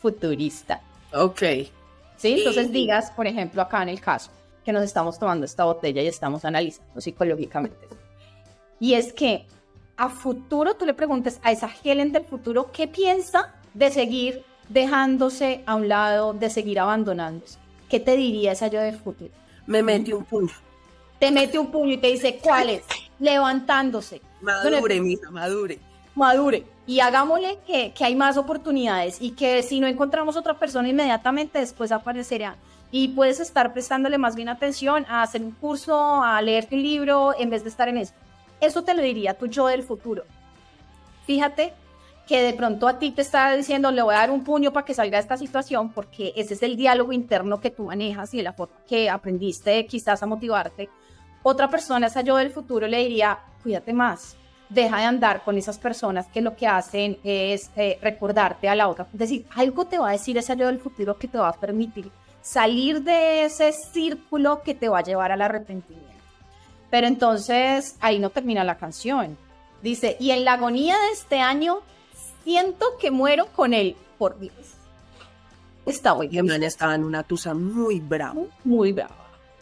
[0.00, 0.80] futurista.
[1.12, 1.42] Ok.
[2.20, 2.34] ¿Sí?
[2.38, 4.30] Entonces digas, por ejemplo, acá en el caso,
[4.64, 7.88] que nos estamos tomando esta botella y estamos analizando psicológicamente.
[8.78, 9.46] Y es que
[9.96, 15.62] a futuro tú le preguntes a esa Helen del futuro qué piensa de seguir dejándose
[15.66, 17.58] a un lado, de seguir abandonándose.
[17.88, 19.32] ¿Qué te diría esa yo del futuro?
[19.66, 20.52] Me mete un puño.
[21.18, 22.82] Te mete un puño y te dice, ¿cuál es?
[23.18, 24.20] Levantándose.
[24.40, 25.78] Madure, mija, madure.
[26.14, 30.88] Madure y hagámosle que, que, hay más oportunidades y que si no encontramos otra persona
[30.88, 32.56] inmediatamente después aparecerá.
[32.92, 37.32] Y puedes estar prestándole más bien atención a hacer un curso, a leerte un libro,
[37.38, 38.12] en vez de estar en eso.
[38.60, 40.24] Eso te lo diría tu yo del futuro.
[41.26, 41.72] Fíjate
[42.26, 44.84] que de pronto a ti te está diciendo, le voy a dar un puño para
[44.84, 48.42] que salga de esta situación, porque ese es el diálogo interno que tú manejas y
[48.42, 50.88] la forma que aprendiste quizás a motivarte.
[51.42, 54.36] Otra persona, esa yo del futuro, le diría, cuídate más,
[54.70, 58.88] deja de andar con esas personas que lo que hacen es eh, recordarte a la
[58.88, 59.06] otra.
[59.12, 61.60] Es decir, algo te va a decir ese yo del futuro que te va a
[61.60, 66.08] permitir salir de ese círculo que te va a llevar al arrepentimiento.
[66.90, 69.36] Pero entonces ahí no termina la canción.
[69.82, 71.80] Dice, y en la agonía de este año
[72.44, 74.54] siento que muero con él, por Dios.
[75.86, 76.48] Está muy bien.
[76.62, 78.42] estaba en una tusa muy brava.
[78.64, 79.16] Muy brava.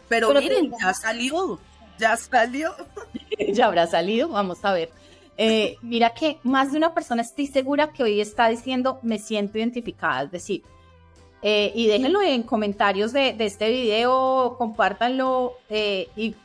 [0.07, 1.59] Pero, miren, ya salió.
[1.99, 2.73] Ya salió.
[3.53, 4.89] ya habrá salido, vamos a ver.
[5.37, 9.57] Eh, mira que más de una persona estoy segura que hoy está diciendo me siento
[9.57, 10.63] identificada, es decir,
[11.41, 16.35] eh, y déjenlo en comentarios de, este video, compártanlo eh, y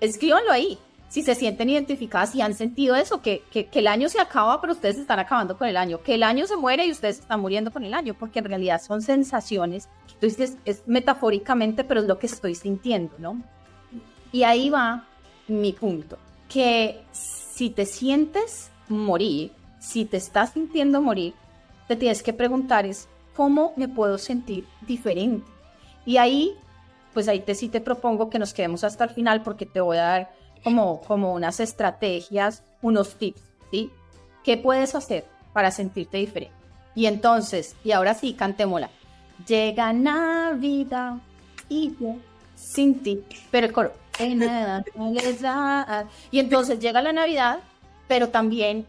[0.00, 0.78] escríbanlo ahí.
[1.08, 4.72] Si se sienten identificadas y han sentido eso, que, que, el año se acaba, pero
[4.72, 7.70] ustedes están acabando con el año, que el año se muere y ustedes están muriendo
[7.70, 12.26] con el año, porque en realidad son sensaciones, entonces es metafóricamente, pero es lo que
[12.26, 13.42] estoy sintiendo, ¿no?
[14.34, 15.04] Y ahí va
[15.46, 16.18] mi punto,
[16.48, 21.34] que si te sientes morir, si te estás sintiendo morir,
[21.86, 25.48] te tienes que preguntar es, ¿cómo me puedo sentir diferente?
[26.04, 26.52] Y ahí,
[27.12, 29.98] pues ahí te sí te propongo que nos quedemos hasta el final porque te voy
[29.98, 33.92] a dar como, como unas estrategias, unos tips, ¿sí?
[34.42, 36.56] ¿Qué puedes hacer para sentirte diferente?
[36.96, 38.90] Y entonces, y ahora sí, cantémosla.
[39.46, 41.18] Llega Navidad
[41.68, 42.16] y yo
[42.56, 44.03] sin ti, pero el coro
[46.30, 47.58] y entonces llega la Navidad,
[48.08, 48.86] pero también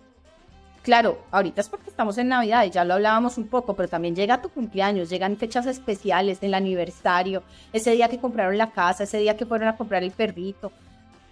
[0.85, 4.15] Claro, ahorita es porque estamos en Navidad y ya lo hablábamos un poco, pero también
[4.15, 7.41] llega tu cumpleaños, llegan fechas especiales, el aniversario,
[7.73, 10.71] ese día que compraron la casa, ese día que fueron a comprar el perrito,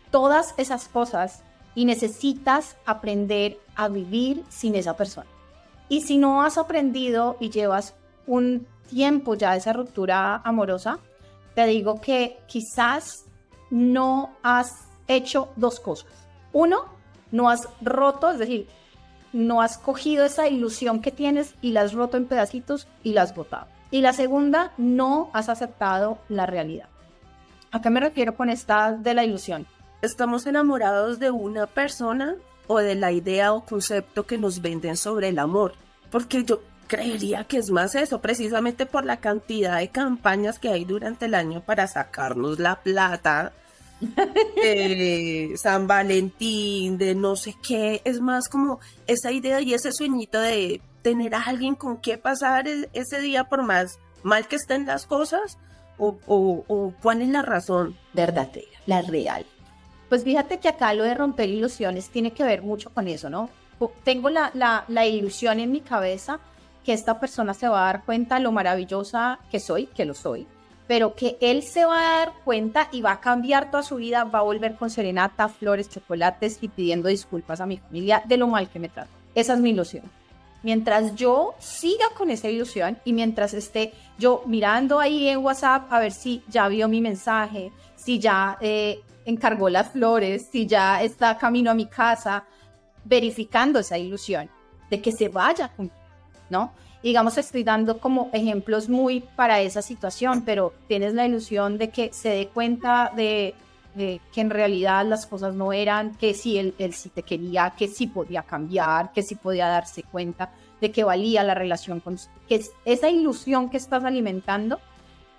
[0.09, 1.43] todas esas cosas
[1.75, 5.29] y necesitas aprender a vivir sin esa persona.
[5.87, 7.93] Y si no has aprendido y llevas
[8.25, 10.97] un tiempo ya de esa ruptura amorosa,
[11.53, 13.25] te digo que quizás
[13.73, 16.11] no has hecho dos cosas.
[16.51, 16.85] Uno,
[17.31, 18.67] no has roto, es decir,
[19.33, 23.23] no has cogido esa ilusión que tienes y la has roto en pedacitos y la
[23.23, 23.65] has botado.
[23.89, 26.87] Y la segunda, no has aceptado la realidad.
[27.71, 29.65] ¿A qué me refiero con esta de la ilusión?
[30.03, 32.35] ¿Estamos enamorados de una persona
[32.67, 35.73] o de la idea o concepto que nos venden sobre el amor?
[36.11, 40.85] Porque yo creería que es más eso, precisamente por la cantidad de campañas que hay
[40.85, 43.53] durante el año para sacarnos la plata
[44.55, 50.39] de San Valentín, de no sé qué, es más como esa idea y ese sueñito
[50.39, 54.85] de tener a alguien con qué pasar e-, ese día por más mal que estén
[54.85, 55.57] las cosas
[55.97, 59.45] o, o, cuál es la razón verdadera, la real.
[60.09, 63.49] Pues fíjate que acá lo de romper ilusiones tiene que ver mucho con eso, ¿no?
[64.03, 64.51] Tengo la,
[64.87, 66.39] la ilusión en mi cabeza
[66.83, 70.47] que esta persona se va a dar cuenta lo maravillosa que soy, que lo soy,
[70.87, 74.23] pero que él se va a dar cuenta y va a cambiar toda su vida,
[74.25, 78.47] va a volver con serenata, flores, chocolates y pidiendo disculpas a mi familia de lo
[78.47, 79.11] mal que me trato.
[79.35, 80.03] Esa es mi ilusión.
[80.61, 85.99] Mientras yo siga con esa ilusión y mientras esté yo mirando ahí en WhatsApp a
[85.99, 91.37] ver si ya vio mi mensaje, si ya eh, encargó las flores, si ya está
[91.37, 92.45] camino a mi casa,
[93.03, 94.49] verificando esa ilusión
[94.89, 95.71] de que se vaya
[96.49, 96.73] ¿no?
[97.03, 102.13] Digamos, estoy dando como ejemplos muy para esa situación, pero tienes la ilusión de que
[102.13, 103.53] se dé cuenta de,
[103.95, 108.07] que en realidad las cosas no eran, que sí él, sí te quería, que sí
[108.07, 113.09] podía cambiar, que sí podía darse cuenta de que valía la relación con que esa
[113.09, 114.79] ilusión que estás alimentando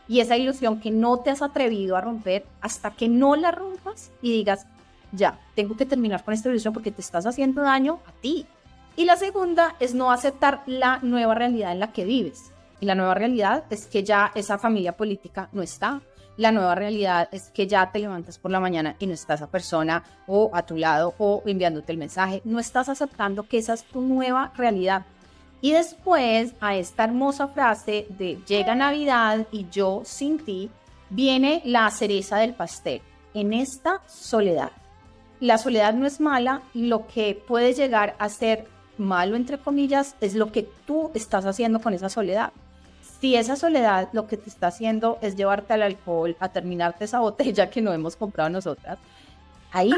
[0.07, 4.13] y esa ilusión que no te has atrevido a romper hasta que no la rompas
[4.21, 4.67] y digas,
[5.13, 8.47] ya, tengo que terminar con esta ilusión porque te estás haciendo daño a ti,
[8.97, 12.53] y la segunda es no aceptar la nueva realidad en la que vives.
[12.81, 16.01] Y la nueva realidad es que ya esa familia política no está.
[16.37, 19.49] La nueva realidad es que ya te levantas por la mañana y no está esa
[19.49, 22.41] persona o a tu lado o enviándote el mensaje.
[22.45, 25.07] No estás aceptando que esa es tu nueva realidad.
[25.61, 30.71] Y después a esta hermosa frase de llega Navidad y yo sin ti,
[31.11, 33.01] viene la cereza del pastel.
[33.33, 34.71] En esta soledad.
[35.41, 40.35] La soledad no es mala, lo que puede llegar a ser malo, entre comillas, es
[40.35, 42.53] lo que tú estás haciendo con esa soledad.
[43.21, 47.21] Si esa soledad lo que te está haciendo es llevarte al alcohol, a terminarte esa
[47.21, 48.99] botella que no hemos comprado nosotras,
[49.73, 49.93] ahí,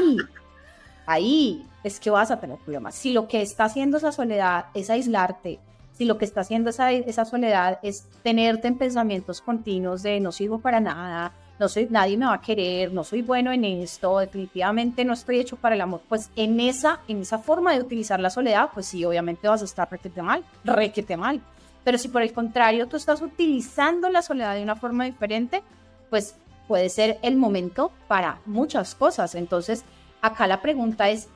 [1.05, 2.95] ahí es que vas a tener problemas.
[2.95, 5.59] Si lo que está haciendo esa soledad es aislarte,
[5.97, 10.31] si lo que está haciendo esa, esa soledad es tenerte en pensamientos continuos de no
[10.31, 14.19] sirvo para nada, no soy, nadie me va a querer, no soy bueno en esto,
[14.19, 18.19] definitivamente no estoy hecho para el amor, pues en esa, en esa forma de utilizar
[18.19, 21.41] la soledad, pues sí, obviamente vas a estar requete mal, requete mal.
[21.83, 25.63] Pero si por el contrario tú estás utilizando la soledad de una forma diferente,
[26.09, 26.35] pues
[26.67, 29.35] puede ser el momento para muchas cosas.
[29.35, 29.85] Entonces,
[30.21, 31.29] acá la pregunta es,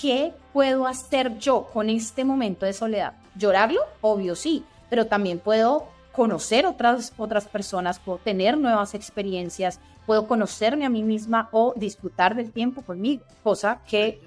[0.00, 3.14] ¿qué puedo hacer yo con este momento de soledad?
[3.34, 3.80] ¿Llorarlo?
[4.00, 10.86] Obvio sí, pero también puedo conocer otras, otras personas, puedo tener nuevas experiencias, puedo conocerme
[10.86, 14.20] a mí misma o disfrutar del tiempo conmigo, cosa que...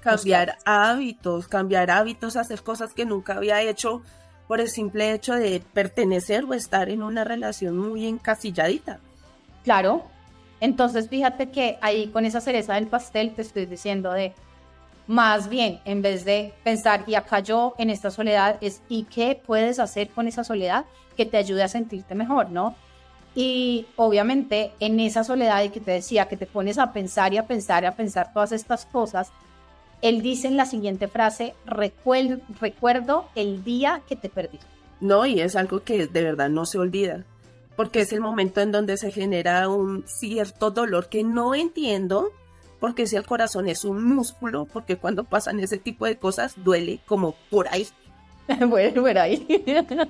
[0.00, 4.00] Cambiar hábitos, cambiar hábitos, hacer cosas que nunca había hecho
[4.48, 8.98] por el simple hecho de pertenecer o estar en una relación muy encasilladita.
[9.62, 10.04] Claro,
[10.58, 14.32] entonces fíjate que ahí con esa cereza del pastel te estoy diciendo de,
[15.06, 19.40] más bien, en vez de pensar, y acá yo en esta soledad, es ¿y qué
[19.44, 20.84] puedes hacer con esa soledad
[21.16, 22.74] que te ayude a sentirte mejor, ¿no?
[23.34, 27.38] Y obviamente en esa soledad y que te decía que te pones a pensar y
[27.38, 29.30] a pensar y a pensar todas estas cosas,
[30.02, 34.58] él dice en la siguiente frase, recuerdo, recuerdo el día que te perdí.
[35.00, 37.24] No, y es algo que de verdad no se olvida,
[37.76, 42.30] porque es el momento en donde se genera un cierto dolor que no entiendo,
[42.80, 47.00] porque si el corazón es un músculo, porque cuando pasan ese tipo de cosas duele
[47.06, 47.86] como por ahí.
[48.66, 49.46] bueno, por ahí.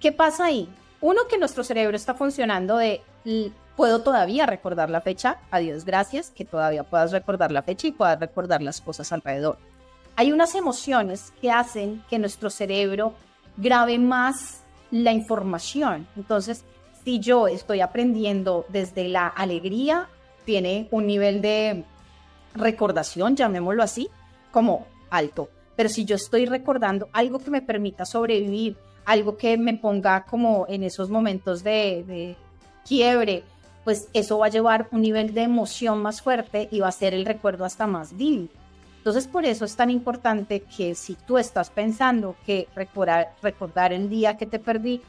[0.00, 0.68] ¿Qué pasa ahí?
[1.00, 3.00] Uno, que nuestro cerebro está funcionando de
[3.76, 8.18] puedo todavía recordar la fecha, adiós, gracias, que todavía puedas recordar la fecha y puedas
[8.18, 9.58] recordar las cosas alrededor.
[10.16, 13.14] Hay unas emociones que hacen que nuestro cerebro
[13.56, 16.06] grabe más la información.
[16.16, 16.64] Entonces,
[17.04, 20.08] si yo estoy aprendiendo desde la alegría
[20.44, 21.84] tiene un nivel de
[22.54, 24.08] recordación, llamémoslo así,
[24.50, 25.48] como alto.
[25.76, 30.66] Pero si yo estoy recordando algo que me permita sobrevivir, algo que me ponga como
[30.68, 32.36] en esos momentos de, de
[32.86, 33.42] quiebre,
[33.84, 37.14] pues eso va a llevar un nivel de emoción más fuerte y va a ser
[37.14, 38.48] el recuerdo hasta más vívido.
[38.98, 44.36] Entonces, por eso es tan importante que si tú estás pensando que recordar el día
[44.36, 45.02] que te perdí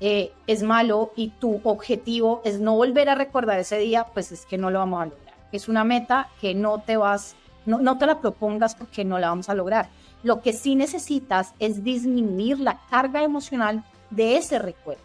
[0.00, 4.46] eh, es malo y tu objetivo es no volver a recordar ese día, pues es
[4.46, 5.34] que no lo vamos a lograr.
[5.52, 9.28] Es una meta que no te vas, no, no te la propongas porque no la
[9.28, 9.88] vamos a lograr.
[10.22, 15.02] Lo que sí necesitas es disminuir la carga emocional de ese recuerdo.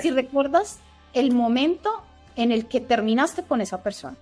[0.00, 0.78] Si recuerdas
[1.12, 2.02] el momento
[2.36, 4.16] en el que terminaste con esa persona,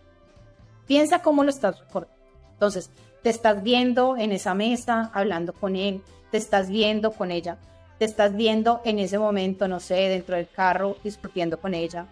[0.87, 2.17] piensa cómo lo estás recordando.
[2.53, 2.91] Entonces,
[3.23, 7.59] te estás viendo en esa mesa hablando con él, te estás viendo con ella,
[8.01, 12.07] te estás viendo en ese momento, no sé, dentro del carro discutiendo con ella.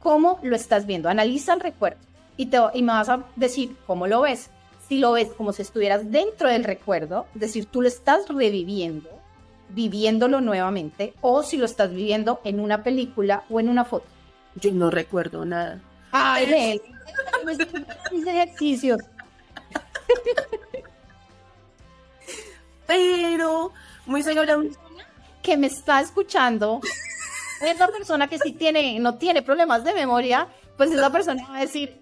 [0.00, 1.10] ¿Cómo lo estás viendo?
[1.10, 1.98] Analiza el recuerdo
[2.38, 4.48] y, te, y me vas a decir cómo lo ves.
[4.88, 9.10] Si lo ves como si estuvieras dentro del recuerdo, es decir, tú lo estás reviviendo,
[9.68, 14.06] viviéndolo nuevamente, o si lo estás viviendo en una película o en una foto.
[14.54, 15.78] Yo no recuerdo nada.
[16.10, 16.80] Ay,
[18.26, 18.98] ejercicios.
[22.86, 23.72] Pero,
[24.06, 24.56] muy segura,
[25.48, 26.78] que me está escuchando,
[27.62, 31.42] es la persona que sí tiene, no tiene problemas de memoria, pues es la persona
[31.48, 31.96] va a decir,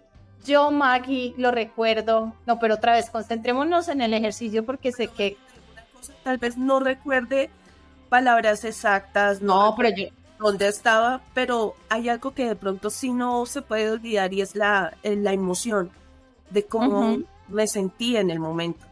[0.44, 5.36] yo Maggie lo recuerdo, no, pero otra vez, concentrémonos en el ejercicio porque sé que...
[6.24, 7.48] Tal vez no recuerde
[8.08, 10.06] palabras exactas, no, pero yo...
[10.40, 14.56] dónde estaba, pero hay algo que de pronto sí no se puede olvidar y es
[14.56, 15.92] la, la emoción
[16.50, 18.84] de cómo me sentí en el momento.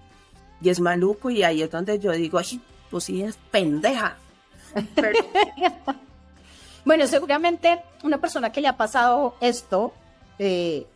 [0.60, 4.16] Y es maluco y ahí es donde yo digo, ay, pues sí es pendeja.
[6.84, 9.92] bueno, seguramente una persona que le ha pasado esto,
[10.38, 10.86] eh,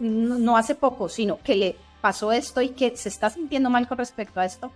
[0.00, 3.98] no, hace poco, sino que le pasó esto y que se está sintiendo mal con
[3.98, 4.70] respecto a esto,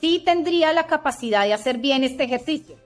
[0.00, 2.76] sí tendría la capacidad de hacer bien este ejercicio.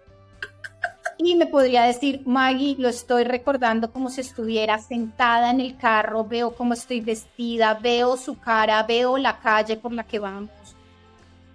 [1.22, 6.24] Y me podría decir, Maggie, lo estoy recordando como si estuviera sentada en el carro,
[6.24, 10.50] veo cómo estoy vestida, veo su cara, veo la calle por la que vamos.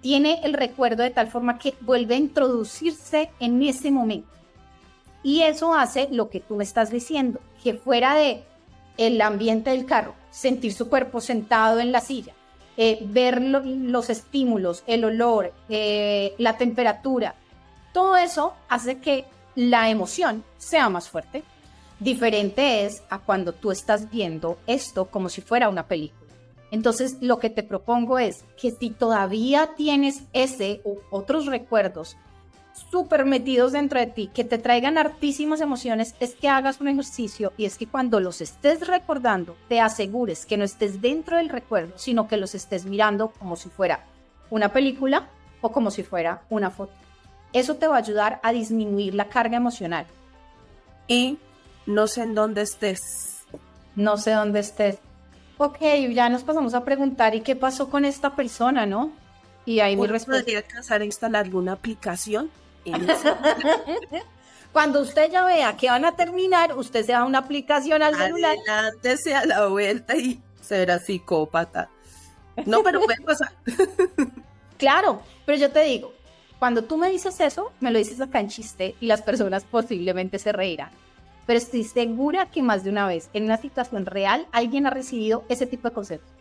[0.06, 4.28] Tiene el recuerdo de tal forma que vuelve a introducirse en ese momento.
[5.24, 8.44] Y eso hace lo que tú me estás diciendo, que fuera de
[8.98, 12.34] el ambiente del carro, sentir su cuerpo sentado en la silla,
[12.76, 17.34] eh, ver los estímulos, el olor, eh, la temperatura,
[17.92, 19.24] todo eso hace que
[19.56, 21.42] la emoción sea más fuerte.
[21.98, 26.25] Diferente es a cuando tú estás viendo esto como si fuera una película.
[26.70, 32.16] Entonces, lo que te propongo es que si todavía tienes ese u otros recuerdos
[32.90, 37.52] súper metidos dentro de ti, que te traigan hartísimas emociones, es que hagas un ejercicio
[37.56, 41.94] y es que cuando los estés recordando, te asegures que no estés dentro del recuerdo,
[41.96, 44.04] sino que los estés mirando como si fuera
[44.50, 45.28] una película
[45.60, 46.92] o como si fuera una foto.
[47.52, 50.06] Eso te va a ayudar a disminuir la carga emocional.
[51.08, 51.38] Y
[51.86, 53.46] no sé en dónde estés.
[53.94, 54.98] No sé dónde estés.
[55.58, 55.78] Ok,
[56.12, 59.12] ya nos pasamos a preguntar, ¿y qué pasó con esta persona, no?
[59.64, 60.42] Y ahí mi respuesta.
[60.42, 62.50] ¿Podría alcanzar a instalar alguna aplicación?
[64.72, 68.54] Cuando usted ya vea que van a terminar, usted se da una aplicación al celular.
[68.68, 71.88] Adelante, a la vuelta y será psicópata.
[72.66, 73.52] No, pero puede pasar.
[74.78, 76.12] claro, pero yo te digo,
[76.58, 80.38] cuando tú me dices eso, me lo dices acá en chiste y las personas posiblemente
[80.38, 80.90] se reirán.
[81.46, 85.44] Pero estoy segura que más de una vez, en una situación real, alguien ha recibido
[85.48, 86.32] ese tipo de conceptos.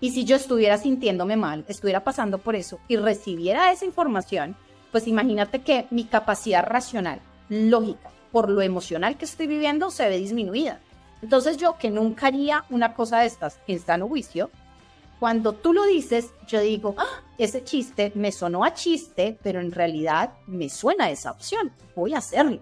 [0.00, 4.56] Y si yo estuviera sintiéndome mal, estuviera pasando por eso y recibiera esa información,
[4.90, 10.18] pues imagínate que mi capacidad racional, lógica, por lo emocional que estoy viviendo, se ve
[10.18, 10.80] disminuida.
[11.22, 14.50] Entonces yo que nunca haría una cosa de estas en sano juicio,
[15.20, 19.70] cuando tú lo dices, yo digo, ah, ese chiste me sonó a chiste, pero en
[19.70, 21.70] realidad me suena esa opción.
[21.94, 22.60] Voy a hacerlo.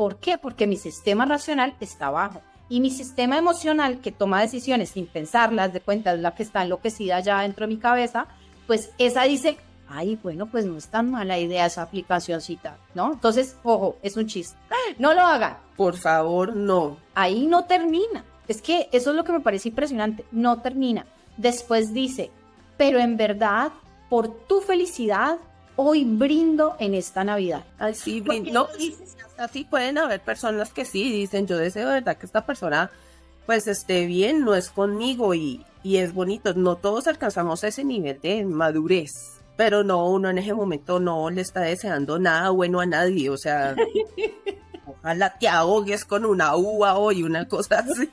[0.00, 0.38] ¿Por qué?
[0.38, 2.40] Porque mi sistema racional está bajo.
[2.70, 6.62] Y mi sistema emocional, que toma decisiones sin pensarlas, de cuenta de la que está
[6.62, 8.26] enloquecida ya dentro de mi cabeza,
[8.66, 9.58] pues esa dice,
[9.90, 13.12] ay, bueno, pues no es tan mala idea esa aplicacióncita, ¿no?
[13.12, 14.56] Entonces, ojo, es un chiste.
[14.98, 15.58] No lo hagan.
[15.76, 16.96] Por favor, no.
[17.14, 18.24] Ahí no termina.
[18.48, 20.24] Es que eso es lo que me parece impresionante.
[20.32, 21.04] No termina.
[21.36, 22.30] Después dice,
[22.78, 23.70] pero en verdad,
[24.08, 25.36] por tu felicidad,
[25.76, 27.64] hoy brindo en esta Navidad.
[27.78, 28.20] Así,
[29.70, 32.90] pueden haber personas que sí dicen, yo deseo de verdad que esta persona
[33.46, 36.54] pues esté bien, no es conmigo y, y es bonito.
[36.54, 41.40] No todos alcanzamos ese nivel de madurez, pero no, uno en ese momento no le
[41.40, 43.74] está deseando nada bueno a nadie, o sea,
[44.86, 48.10] ojalá te ahogues con una uva hoy, una cosa así.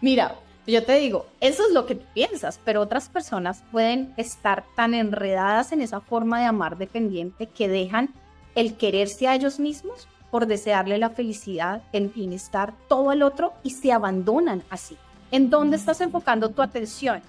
[0.00, 0.36] Mira,
[0.68, 4.92] Yo te digo, eso es lo que tú piensas, pero otras personas pueden estar tan
[4.92, 8.12] enredadas en esa forma de amar dependiente que dejan
[8.54, 13.70] el quererse a ellos mismos por desearle la felicidad, el bienestar, todo el otro y
[13.70, 14.98] se abandonan así.
[15.30, 17.22] ¿En dónde estás enfocando tu atención?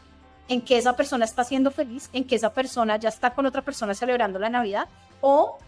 [0.50, 2.10] ¿En que esa persona está siendo feliz?
[2.12, 4.90] ¿En que esa persona ya está con otra persona celebrando la Navidad?
[5.22, 5.60] ¿O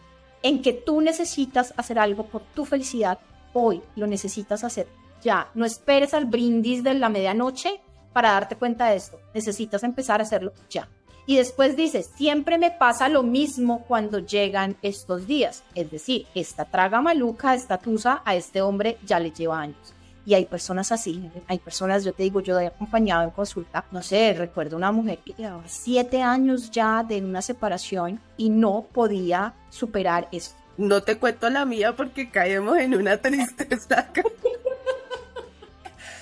[0.44, 3.18] en que tú necesitas hacer algo por tu felicidad
[3.54, 3.82] hoy?
[3.96, 4.88] Lo necesitas hacer
[5.22, 5.50] ya.
[5.54, 7.82] No esperes al brindis de la medianoche
[8.14, 9.20] para darte cuenta de esto.
[9.34, 10.88] Necesitas empezar a hacerlo ya.
[11.26, 15.64] Y después dices, siempre me pasa lo mismo cuando llegan estos días.
[15.76, 19.94] Es decir, esta traga maluca, esta tusa, a este hombre ya le lleva años.
[20.26, 24.04] Y hay personas así, hay personas, yo te digo, yo he acompañado en consulta, no
[24.04, 29.56] sé, recuerdo una mujer que llevaba siete años ya de una separación y no podía
[29.70, 30.56] superar esto.
[30.78, 34.10] No te cuento la mía porque caemos en una tristeza.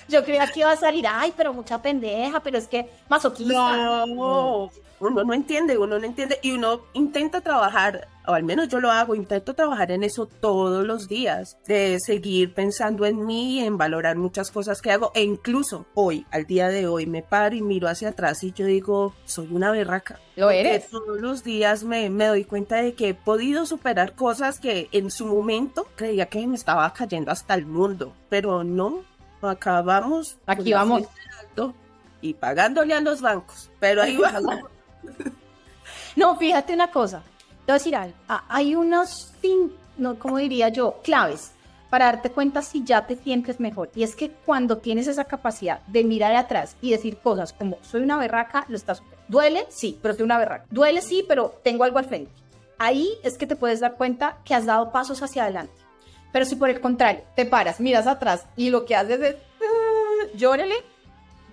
[0.09, 3.77] yo creía que iba a salir, ay, pero mucha pendeja, pero es que masoquista.
[4.07, 8.79] No, uno no entiende, uno no entiende y uno intenta trabajar, o al menos yo
[8.79, 13.77] lo hago, intento trabajar en eso todos los días, de seguir pensando en mí, en
[13.77, 17.61] valorar muchas cosas que hago e incluso hoy, al día de hoy, me paro y
[17.61, 20.19] miro hacia atrás y yo digo, soy una berraca.
[20.35, 20.89] Lo eres.
[20.89, 25.11] Todos los días me, me doy cuenta de que he podido superar cosas que en
[25.11, 29.03] su momento creía que me estaba cayendo hasta el mundo, pero no,
[29.41, 30.37] acá vamos.
[30.45, 31.03] Aquí vamos.
[32.21, 34.59] Y pagándole a los bancos, pero ahí vamos.
[36.15, 37.21] No, fíjate una cosa.
[37.65, 38.15] Te voy a decir algo.
[38.27, 39.31] Ah, hay unos,
[39.97, 40.99] no, ¿cómo diría yo?
[41.03, 41.53] Claves
[41.89, 43.89] para darte cuenta si ya te sientes mejor.
[43.95, 48.01] Y es que cuando tienes esa capacidad de mirar atrás y decir cosas como soy
[48.01, 50.65] una berraca, lo estás Duele, sí, pero soy una berraca.
[50.71, 52.31] Duele, sí, pero tengo algo al frente.
[52.79, 55.73] Ahí es que te puedes dar cuenta que has dado pasos hacia adelante.
[56.31, 60.37] Pero si por el contrario te paras, miras atrás y lo que haces es uh,
[60.37, 60.75] llórale,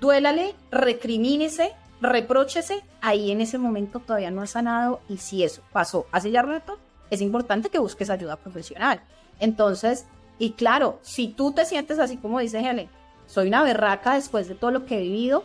[0.01, 6.07] duélale, recrimínese, repróchese, ahí en ese momento todavía no ha sanado y si eso pasó
[6.13, 6.79] hace ya rato,
[7.11, 9.01] es importante que busques ayuda profesional.
[9.41, 10.07] Entonces,
[10.39, 12.91] y claro, si tú te sientes así como dice Helen,
[13.27, 15.45] soy una berraca después de todo lo que he vivido,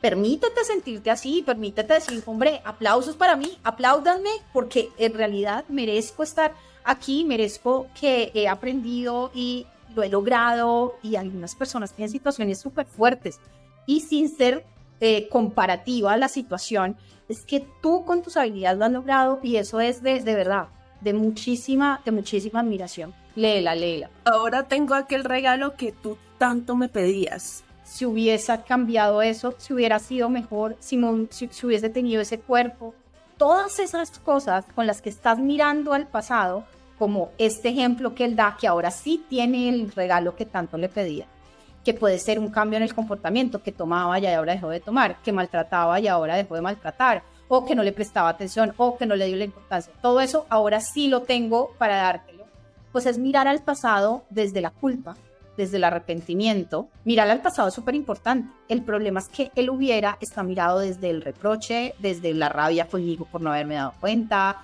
[0.00, 6.52] permítete sentirte así, permítete decir, hombre, aplausos para mí, apláudanme, porque en realidad merezco estar
[6.88, 12.86] aquí, merezco que he aprendido y lo he logrado y algunas personas tienen situaciones súper
[12.86, 13.40] fuertes
[13.86, 14.64] y sin ser
[15.00, 16.96] eh, comparativa a la situación,
[17.28, 20.68] es que tú con tus habilidades lo has logrado y eso es de, de verdad,
[21.00, 23.14] de muchísima, de muchísima admiración.
[23.36, 24.10] Léela, léela.
[24.24, 27.64] Ahora tengo aquel regalo que tú tanto me pedías.
[27.84, 32.94] Si hubiese cambiado eso, si hubiera sido mejor, si, si, si hubiese tenido ese cuerpo,
[33.36, 36.64] todas esas cosas con las que estás mirando al pasado,
[36.98, 40.88] como este ejemplo que él da, que ahora sí tiene el regalo que tanto le
[40.88, 41.26] pedía
[41.88, 45.22] que puede ser un cambio en el comportamiento, que tomaba y ahora dejó de tomar,
[45.22, 49.06] que maltrataba y ahora dejó de maltratar, o que no le prestaba atención, o que
[49.06, 49.90] no le dio la importancia.
[50.02, 52.44] Todo eso ahora sí lo tengo para dártelo.
[52.92, 55.16] Pues es mirar al pasado desde la culpa,
[55.56, 56.88] desde el arrepentimiento.
[57.04, 58.52] Mirar al pasado es súper importante.
[58.68, 63.24] El problema es que él hubiera está mirado desde el reproche, desde la rabia conmigo
[63.24, 64.62] por no haberme dado cuenta,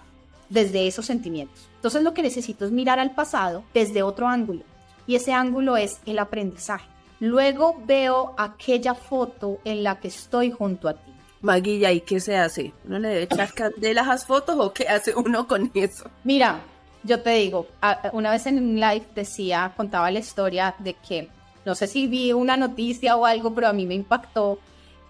[0.51, 1.71] desde esos sentimientos.
[1.85, 4.63] Entonces lo que necesito es mirar al pasado desde otro ángulo.
[5.07, 6.89] Y ese ángulo es el aprendizaje.
[7.21, 11.13] Luego veo aquella foto en la que estoy junto a ti.
[11.43, 12.73] Maguilla, ¿y qué se hace?
[12.87, 16.11] ¿Uno le debe echar candela a las fotos o qué hace uno con eso?
[16.25, 16.63] Mira,
[17.03, 17.67] yo te digo,
[18.15, 21.29] una vez en un live decía, contaba la historia de que,
[21.67, 24.59] no sé si vi una noticia o algo, pero a mí me impactó,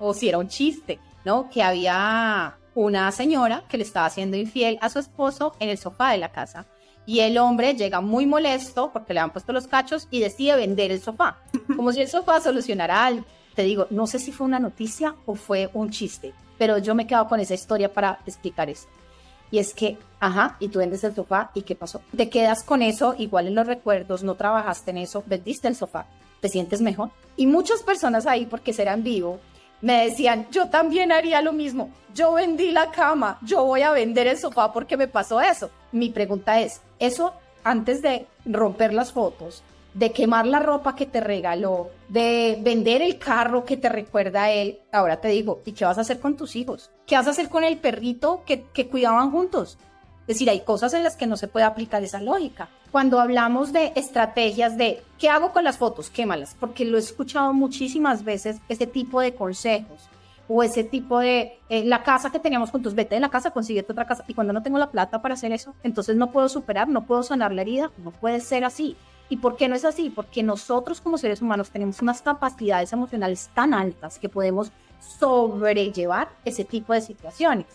[0.00, 1.48] o si era un chiste, ¿no?
[1.48, 6.10] Que había una señora que le estaba haciendo infiel a su esposo en el sofá
[6.10, 6.66] de la casa
[7.06, 10.90] y el hombre llega muy molesto porque le han puesto los cachos y decide vender
[10.90, 11.38] el sofá,
[11.76, 13.24] como si el sofá solucionara algo.
[13.54, 17.04] Te digo, no sé si fue una noticia o fue un chiste, pero yo me
[17.04, 18.88] he quedado con esa historia para explicar eso.
[19.50, 22.00] Y es que, ajá, y tú vendes el sofá, ¿y qué pasó?
[22.16, 26.06] Te quedas con eso, igual en los recuerdos, no trabajaste en eso, vendiste el sofá,
[26.40, 27.10] te sientes mejor.
[27.36, 29.38] Y muchas personas ahí, porque serán vivo,
[29.84, 31.90] me decían, yo también haría lo mismo.
[32.14, 35.68] Yo vendí la cama, yo voy a vender el sofá porque me pasó eso.
[35.92, 39.62] Mi pregunta es, eso antes de romper las fotos,
[39.92, 44.52] de quemar la ropa que te regaló, de vender el carro que te recuerda a
[44.52, 46.90] él, ahora te digo, ¿y qué vas a hacer con tus hijos?
[47.06, 49.76] ¿Qué vas a hacer con el perrito que, que cuidaban juntos?
[50.22, 52.70] Es decir, hay cosas en las que no se puede aplicar esa lógica.
[52.94, 57.52] Cuando hablamos de estrategias de qué hago con las fotos, quémalas, porque lo he escuchado
[57.52, 60.08] muchísimas veces, ese tipo de consejos
[60.46, 63.90] o ese tipo de eh, la casa que teníamos juntos, vete de la casa, consíguete
[63.90, 64.24] otra casa.
[64.28, 67.24] Y cuando no tengo la plata para hacer eso, entonces no puedo superar, no puedo
[67.24, 68.96] sanar la herida, no puede ser así.
[69.28, 70.08] ¿Y por qué no es así?
[70.08, 74.70] Porque nosotros como seres humanos tenemos unas capacidades emocionales tan altas que podemos
[75.00, 77.66] sobrellevar ese tipo de situaciones.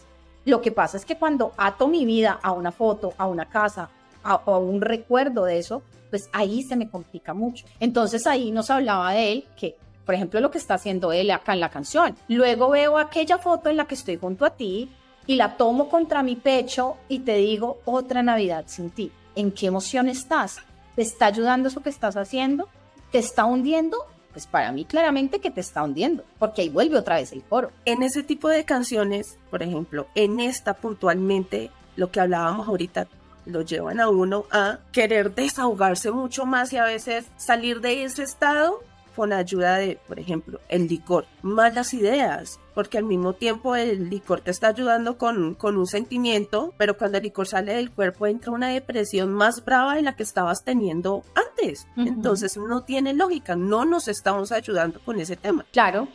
[0.45, 3.89] Lo que pasa es que cuando ato mi vida a una foto, a una casa,
[4.23, 7.65] a, un recuerdo de eso, pues ahí se me complica mucho.
[7.79, 11.53] Entonces ahí nos hablaba de él que, por ejemplo, lo que está haciendo él acá
[11.53, 12.15] en la canción.
[12.27, 14.89] Luego veo aquella foto en la que estoy junto a ti
[15.27, 19.11] y la tomo contra mi pecho y te digo otra Navidad sin ti.
[19.35, 20.57] ¿En qué emoción estás?
[20.95, 22.67] ¿Te está ayudando eso que estás haciendo?
[23.11, 23.97] ¿Te está hundiendo?
[24.31, 27.71] Pues para mí claramente que te está hundiendo, porque ahí vuelve otra vez el coro.
[27.85, 33.07] En ese tipo de canciones, por ejemplo, en esta puntualmente, lo que hablábamos ahorita,
[33.45, 38.23] lo llevan a uno a querer desahogarse mucho más y a veces salir de ese
[38.23, 38.81] estado
[39.19, 41.25] con ayuda de, por ejemplo, el licor.
[41.41, 46.73] Malas ideas, porque al mismo tiempo el licor te está ayudando con, con un sentimiento,
[46.77, 50.23] pero cuando el licor sale del cuerpo entra una depresión más brava de la que
[50.23, 51.85] estabas teniendo antes.
[51.97, 55.65] Entonces no tiene lógica, no nos estamos ayudando con ese tema.
[55.73, 56.07] Claro.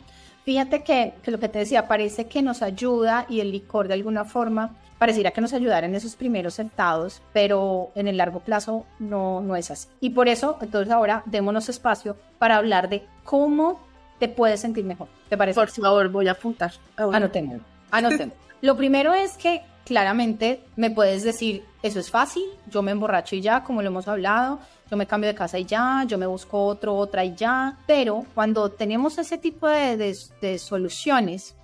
[0.45, 3.95] Fíjate que, que, lo que te decía, parece que nos ayuda y el licor de
[3.95, 8.85] alguna forma pareciera que nos ayudara en esos primeros sentados, pero en el largo plazo
[8.99, 9.87] no, no es así.
[9.99, 13.81] Y por eso, entonces ahora démonos espacio para hablar de cómo
[14.19, 15.07] te puedes sentir mejor.
[15.29, 15.59] ¿Te parece?
[15.59, 16.71] Por favor, voy a apuntar.
[16.95, 17.61] Anotemos.
[17.91, 18.35] Anotemos.
[18.61, 23.41] Lo primero es que claramente me puedes decir, eso es fácil, yo me emborracho y
[23.41, 24.59] ya, como lo hemos hablado,
[24.89, 28.25] yo me cambio de casa y ya, yo me busco otro, otra y ya, pero
[28.33, 29.95] cuando tenemos ese tipo de,
[30.41, 31.55] de, soluciones,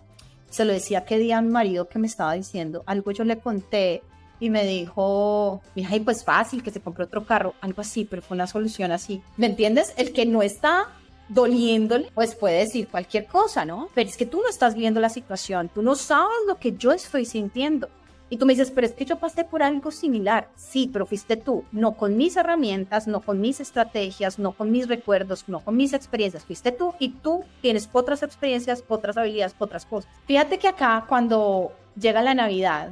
[0.50, 3.40] se lo decía que día a mi marido que me estaba diciendo, algo yo le
[3.40, 4.04] conté
[4.40, 8.22] y me dijo, mija, y pues fácil, que se compre otro carro, algo así, pero
[8.22, 9.22] fue una solución así.
[9.38, 9.94] ¿Me entiendes?
[9.98, 10.88] El que no está
[11.30, 13.90] doliéndole, pues puede decir cualquier cosa, ¿no?
[13.94, 16.92] Pero es que tú no estás viendo la situación, tú no sabes lo que yo
[16.92, 17.88] estoy sintiendo.
[18.32, 20.48] Y tú me dices, pero es que yo pasé por algo similar.
[20.56, 24.88] Sí, pero fuiste tú, no con mis herramientas, no con mis estrategias, no con mis
[24.88, 26.46] recuerdos, no con mis experiencias.
[26.46, 30.10] Fuiste tú y tú tienes otras experiencias, otras habilidades, otras cosas.
[30.28, 32.92] Fíjate que acá cuando llega la Navidad,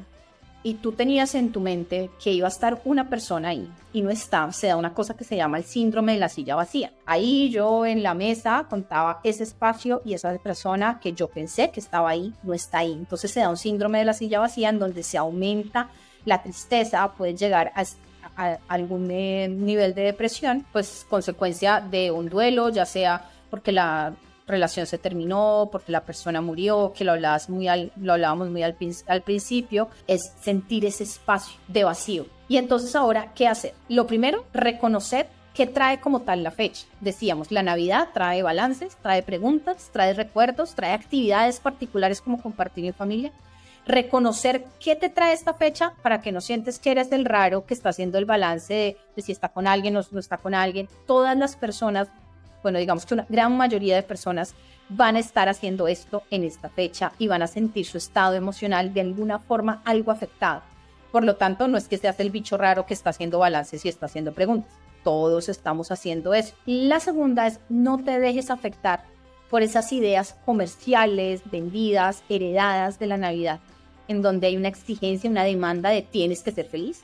[0.62, 4.10] y tú tenías en tu mente que iba a estar una persona ahí y no
[4.10, 6.92] está, se da una cosa que se llama el síndrome de la silla vacía.
[7.06, 11.80] Ahí yo en la mesa contaba ese espacio y esa persona que yo pensé que
[11.80, 12.92] estaba ahí no está ahí.
[12.92, 15.90] Entonces se da un síndrome de la silla vacía en donde se aumenta
[16.26, 17.84] la tristeza, puede llegar a,
[18.36, 24.14] a algún eh, nivel de depresión, pues consecuencia de un duelo, ya sea porque la
[24.50, 28.76] relación se terminó, porque la persona murió, que lo, hablabas muy lo hablábamos muy al,
[29.08, 32.26] al principio, es sentir ese espacio de vacío.
[32.50, 33.74] Y entonces ahora, ¿qué hacer?
[33.88, 36.88] Lo primero, reconocer qué trae como tal la fecha.
[37.00, 42.94] Decíamos, la Navidad trae balances, trae preguntas, trae recuerdos, trae actividades particulares como compartir en
[42.94, 43.32] familia.
[43.86, 47.74] Reconocer qué te trae esta fecha para que no sientes que eres el raro que
[47.74, 50.88] está haciendo el balance de, de si está con alguien o no está con alguien.
[51.06, 52.08] Todas las personas
[52.62, 54.56] bueno, digamos que una gran mayoría de personas
[54.90, 58.94] van a estar haciendo esto en esta fecha y van a sentir su estado emocional
[58.94, 60.62] de alguna forma algo afectado.
[61.12, 63.90] Por lo tanto, no es que seas el bicho raro que está haciendo balances y
[63.90, 64.72] está haciendo preguntas.
[65.04, 66.56] Todos estamos haciendo eso.
[66.66, 69.06] La segunda es no te dejes afectar
[69.50, 73.60] por esas ideas comerciales, vendidas, heredadas de la Navidad,
[74.08, 77.04] en donde hay una exigencia, una demanda de tienes que ser feliz,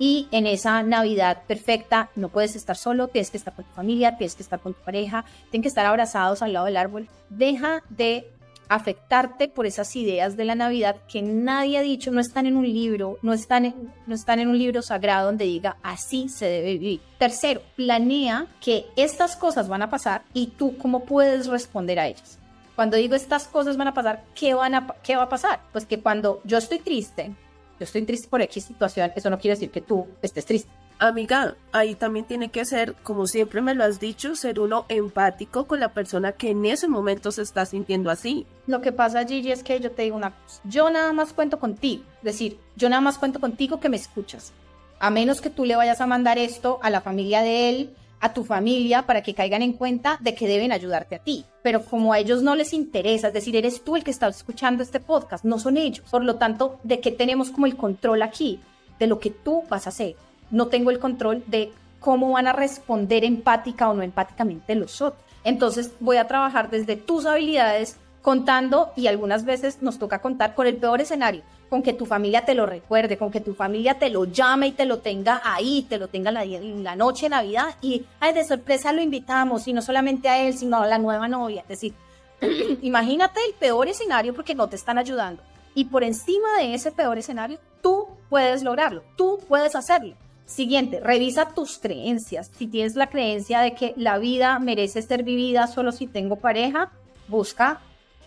[0.00, 4.16] y en esa Navidad perfecta no puedes estar solo, tienes que estar con tu familia,
[4.16, 7.06] tienes que estar con tu pareja, tienen que estar abrazados al lado del árbol.
[7.28, 8.26] Deja de
[8.70, 12.66] afectarte por esas ideas de la Navidad que nadie ha dicho, no están en un
[12.66, 16.78] libro, no están en, no están en un libro sagrado donde diga así se debe
[16.78, 17.00] vivir.
[17.18, 22.38] Tercero, planea que estas cosas van a pasar y tú cómo puedes responder a ellas.
[22.74, 25.60] Cuando digo estas cosas van a pasar, ¿qué, van qué va a pasar?
[25.72, 27.34] Pues que cuando yo estoy triste,
[27.80, 30.70] yo estoy triste por X situación, eso no quiere decir que tú estés triste.
[30.98, 35.66] Amiga, ahí también tiene que ser, como siempre me lo has dicho, ser uno empático
[35.66, 38.46] con la persona que en ese momento se está sintiendo así.
[38.66, 40.60] Lo que pasa, Gigi, es que yo te digo una cosa.
[40.64, 42.04] Yo nada más cuento contigo.
[42.18, 44.52] Es decir, yo nada más cuento contigo que me escuchas.
[44.98, 48.32] A menos que tú le vayas a mandar esto a la familia de él, a
[48.34, 51.44] tu familia para que caigan en cuenta de que deben ayudarte a ti.
[51.62, 54.82] Pero como a ellos no les interesa, es decir, eres tú el que está escuchando
[54.82, 56.04] este podcast, no son ellos.
[56.10, 58.60] Por lo tanto, ¿de qué tenemos como el control aquí?
[58.98, 60.16] De lo que tú vas a hacer.
[60.50, 65.22] No tengo el control de cómo van a responder empática o no empáticamente los otros.
[65.44, 70.66] Entonces voy a trabajar desde tus habilidades contando y algunas veces nos toca contar con
[70.66, 74.10] el peor escenario, con que tu familia te lo recuerde, con que tu familia te
[74.10, 77.76] lo llame y te lo tenga ahí, te lo tenga la, la noche de Navidad
[77.80, 81.28] y ay, de sorpresa lo invitamos y no solamente a él, sino a la nueva
[81.28, 81.62] novia.
[81.62, 81.94] Es decir,
[82.82, 85.42] imagínate el peor escenario porque no te están ayudando.
[85.72, 90.16] Y por encima de ese peor escenario, tú puedes lograrlo, tú puedes hacerlo.
[90.46, 92.50] Siguiente, revisa tus creencias.
[92.58, 96.90] Si tienes la creencia de que la vida merece ser vivida solo si tengo pareja,
[97.28, 97.80] busca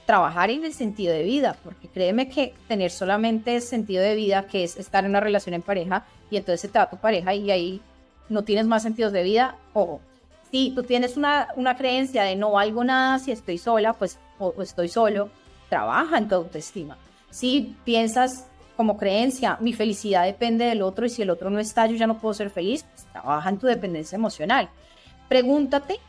[0.06, 4.64] trabajar en el sentido de vida, porque créeme que tener solamente sentido de vida, que
[4.64, 7.52] es estar en una relación en pareja, y entonces se te va tu pareja y
[7.52, 7.82] ahí
[8.30, 10.02] no tienes más sentidos de vida, ojo,
[10.52, 14.54] si tú tienes una, una creencia de no valgo nada si estoy sola, pues o,
[14.62, 15.30] estoy solo,
[15.70, 16.98] trabaja en tu autoestima.
[17.30, 18.46] Si piensas
[18.76, 22.08] como creencia, mi felicidad depende del otro y si el otro no está, yo ya
[22.08, 24.70] no puedo ser feliz, pues trabaja en tu dependencia emocional.
[25.28, 26.00] Pregúntate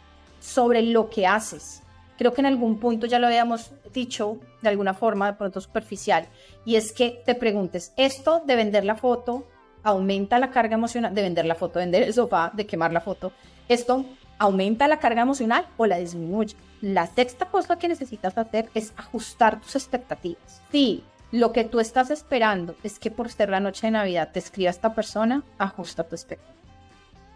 [0.40, 1.82] sobre lo que haces.
[2.17, 6.27] Creo que en algún punto ya lo habíamos dicho de alguna forma, de pronto superficial,
[6.65, 9.47] y es que te preguntes, ¿esto de vender la foto
[9.83, 13.33] aumenta la carga emocional, de vender la foto, vender el sofá, de quemar la foto,
[13.69, 14.05] ¿esto
[14.39, 16.57] aumenta la carga emocional o la disminuye?
[16.81, 20.62] La sexta cosa que necesitas hacer es ajustar tus expectativas.
[20.73, 24.39] Si lo que tú estás esperando es que por ser la noche de Navidad te
[24.39, 26.55] escriba esta persona, ajusta tu expectativa.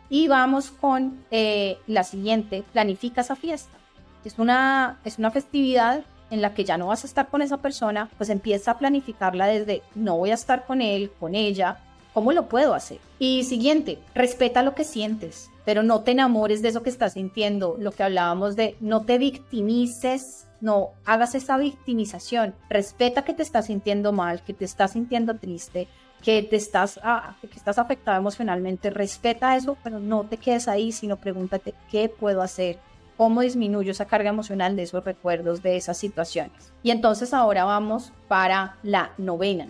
[0.09, 3.77] Y vamos con eh, la siguiente, planifica esa fiesta.
[4.25, 7.59] Es una, es una festividad en la que ya no vas a estar con esa
[7.59, 11.79] persona, pues empieza a planificarla desde no voy a estar con él, con ella,
[12.13, 12.99] ¿cómo lo puedo hacer?
[13.19, 17.77] Y siguiente, respeta lo que sientes pero no te enamores de eso que estás sintiendo,
[17.79, 23.67] lo que hablábamos de no te victimices, no hagas esa victimización, respeta que te estás
[23.67, 25.87] sintiendo mal, que te estás sintiendo triste,
[26.23, 30.91] que te estás, ah, que estás afectado emocionalmente, respeta eso, pero no te quedes ahí,
[30.91, 32.79] sino pregúntate qué puedo hacer,
[33.19, 36.73] cómo disminuyo esa carga emocional de esos recuerdos, de esas situaciones.
[36.83, 39.69] Y entonces ahora vamos para la novena,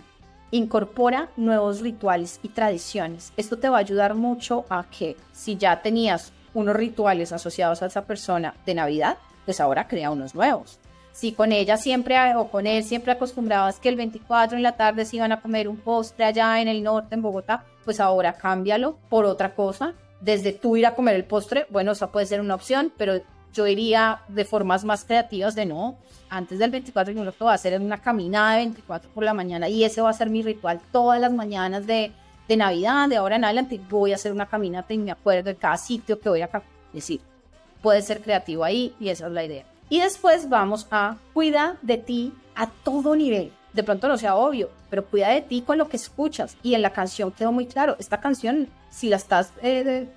[0.51, 3.33] Incorpora nuevos rituales y tradiciones.
[3.37, 7.85] Esto te va a ayudar mucho a que si ya tenías unos rituales asociados a
[7.85, 10.79] esa persona de Navidad, pues ahora crea unos nuevos.
[11.11, 15.05] Si con ella siempre o con él siempre acostumbrabas que el 24 en la tarde
[15.05, 18.97] se iban a comer un postre allá en el norte, en Bogotá, pues ahora cámbialo
[19.09, 19.93] por otra cosa.
[20.19, 23.21] Desde tú ir a comer el postre, bueno, esa puede ser una opción, pero
[23.53, 25.97] yo iría de formas más creativas de no,
[26.29, 29.23] antes del 24 yo lo que voy a hacer es una caminada de 24 por
[29.23, 32.11] la mañana y ese va a ser mi ritual todas las mañanas de,
[32.47, 35.55] de Navidad, de ahora en adelante voy a hacer una caminata y me acuerdo de
[35.55, 36.49] cada sitio que voy a
[36.93, 37.21] decir.
[37.81, 39.65] Puede ser creativo ahí y esa es la idea.
[39.89, 43.51] Y después vamos a cuida de ti a todo nivel.
[43.73, 46.57] De pronto no sea obvio, pero cuida de ti con lo que escuchas.
[46.61, 50.07] Y en la canción quedó muy claro, esta canción, si la estás eh,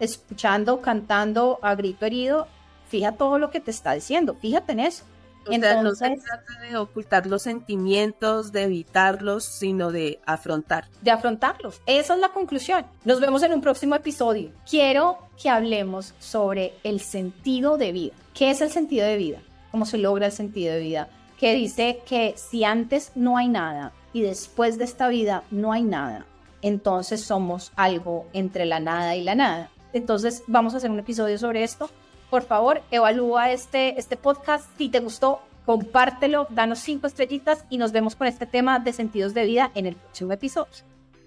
[0.00, 2.46] escuchando, cantando a grito herido,
[2.92, 5.04] fija todo lo que te está diciendo, fíjate en eso.
[5.50, 10.84] Entonces, no se trata de ocultar los sentimientos, de evitarlos, sino de afrontar.
[11.00, 11.80] De afrontarlos.
[11.86, 12.84] Esa es la conclusión.
[13.04, 14.50] Nos vemos en un próximo episodio.
[14.70, 18.12] Quiero que hablemos sobre el sentido de vida.
[18.34, 19.38] ¿Qué es el sentido de vida?
[19.72, 21.08] ¿Cómo se logra el sentido de vida?
[21.40, 25.82] Que dice que si antes no hay nada y después de esta vida no hay
[25.82, 26.26] nada,
[26.60, 29.70] entonces somos algo entre la nada y la nada.
[29.92, 31.90] Entonces vamos a hacer un episodio sobre esto
[32.32, 34.66] por favor, evalúa este, este podcast.
[34.78, 39.34] Si te gustó, compártelo, danos cinco estrellitas y nos vemos con este tema de sentidos
[39.34, 40.72] de vida en el próximo episodio.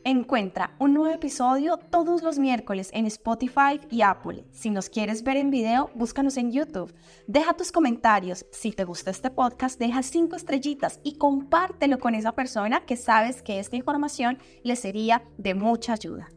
[0.04, 4.46] Encuentra un nuevo episodio todos los miércoles en Spotify y Apple.
[4.52, 6.92] Si nos quieres ver en video, búscanos en YouTube.
[7.28, 8.44] Deja tus comentarios.
[8.52, 13.44] Si te gusta este podcast, deja cinco estrellitas y compártelo con esa persona que sabes
[13.44, 16.30] que esta información le sería de mucha ayuda.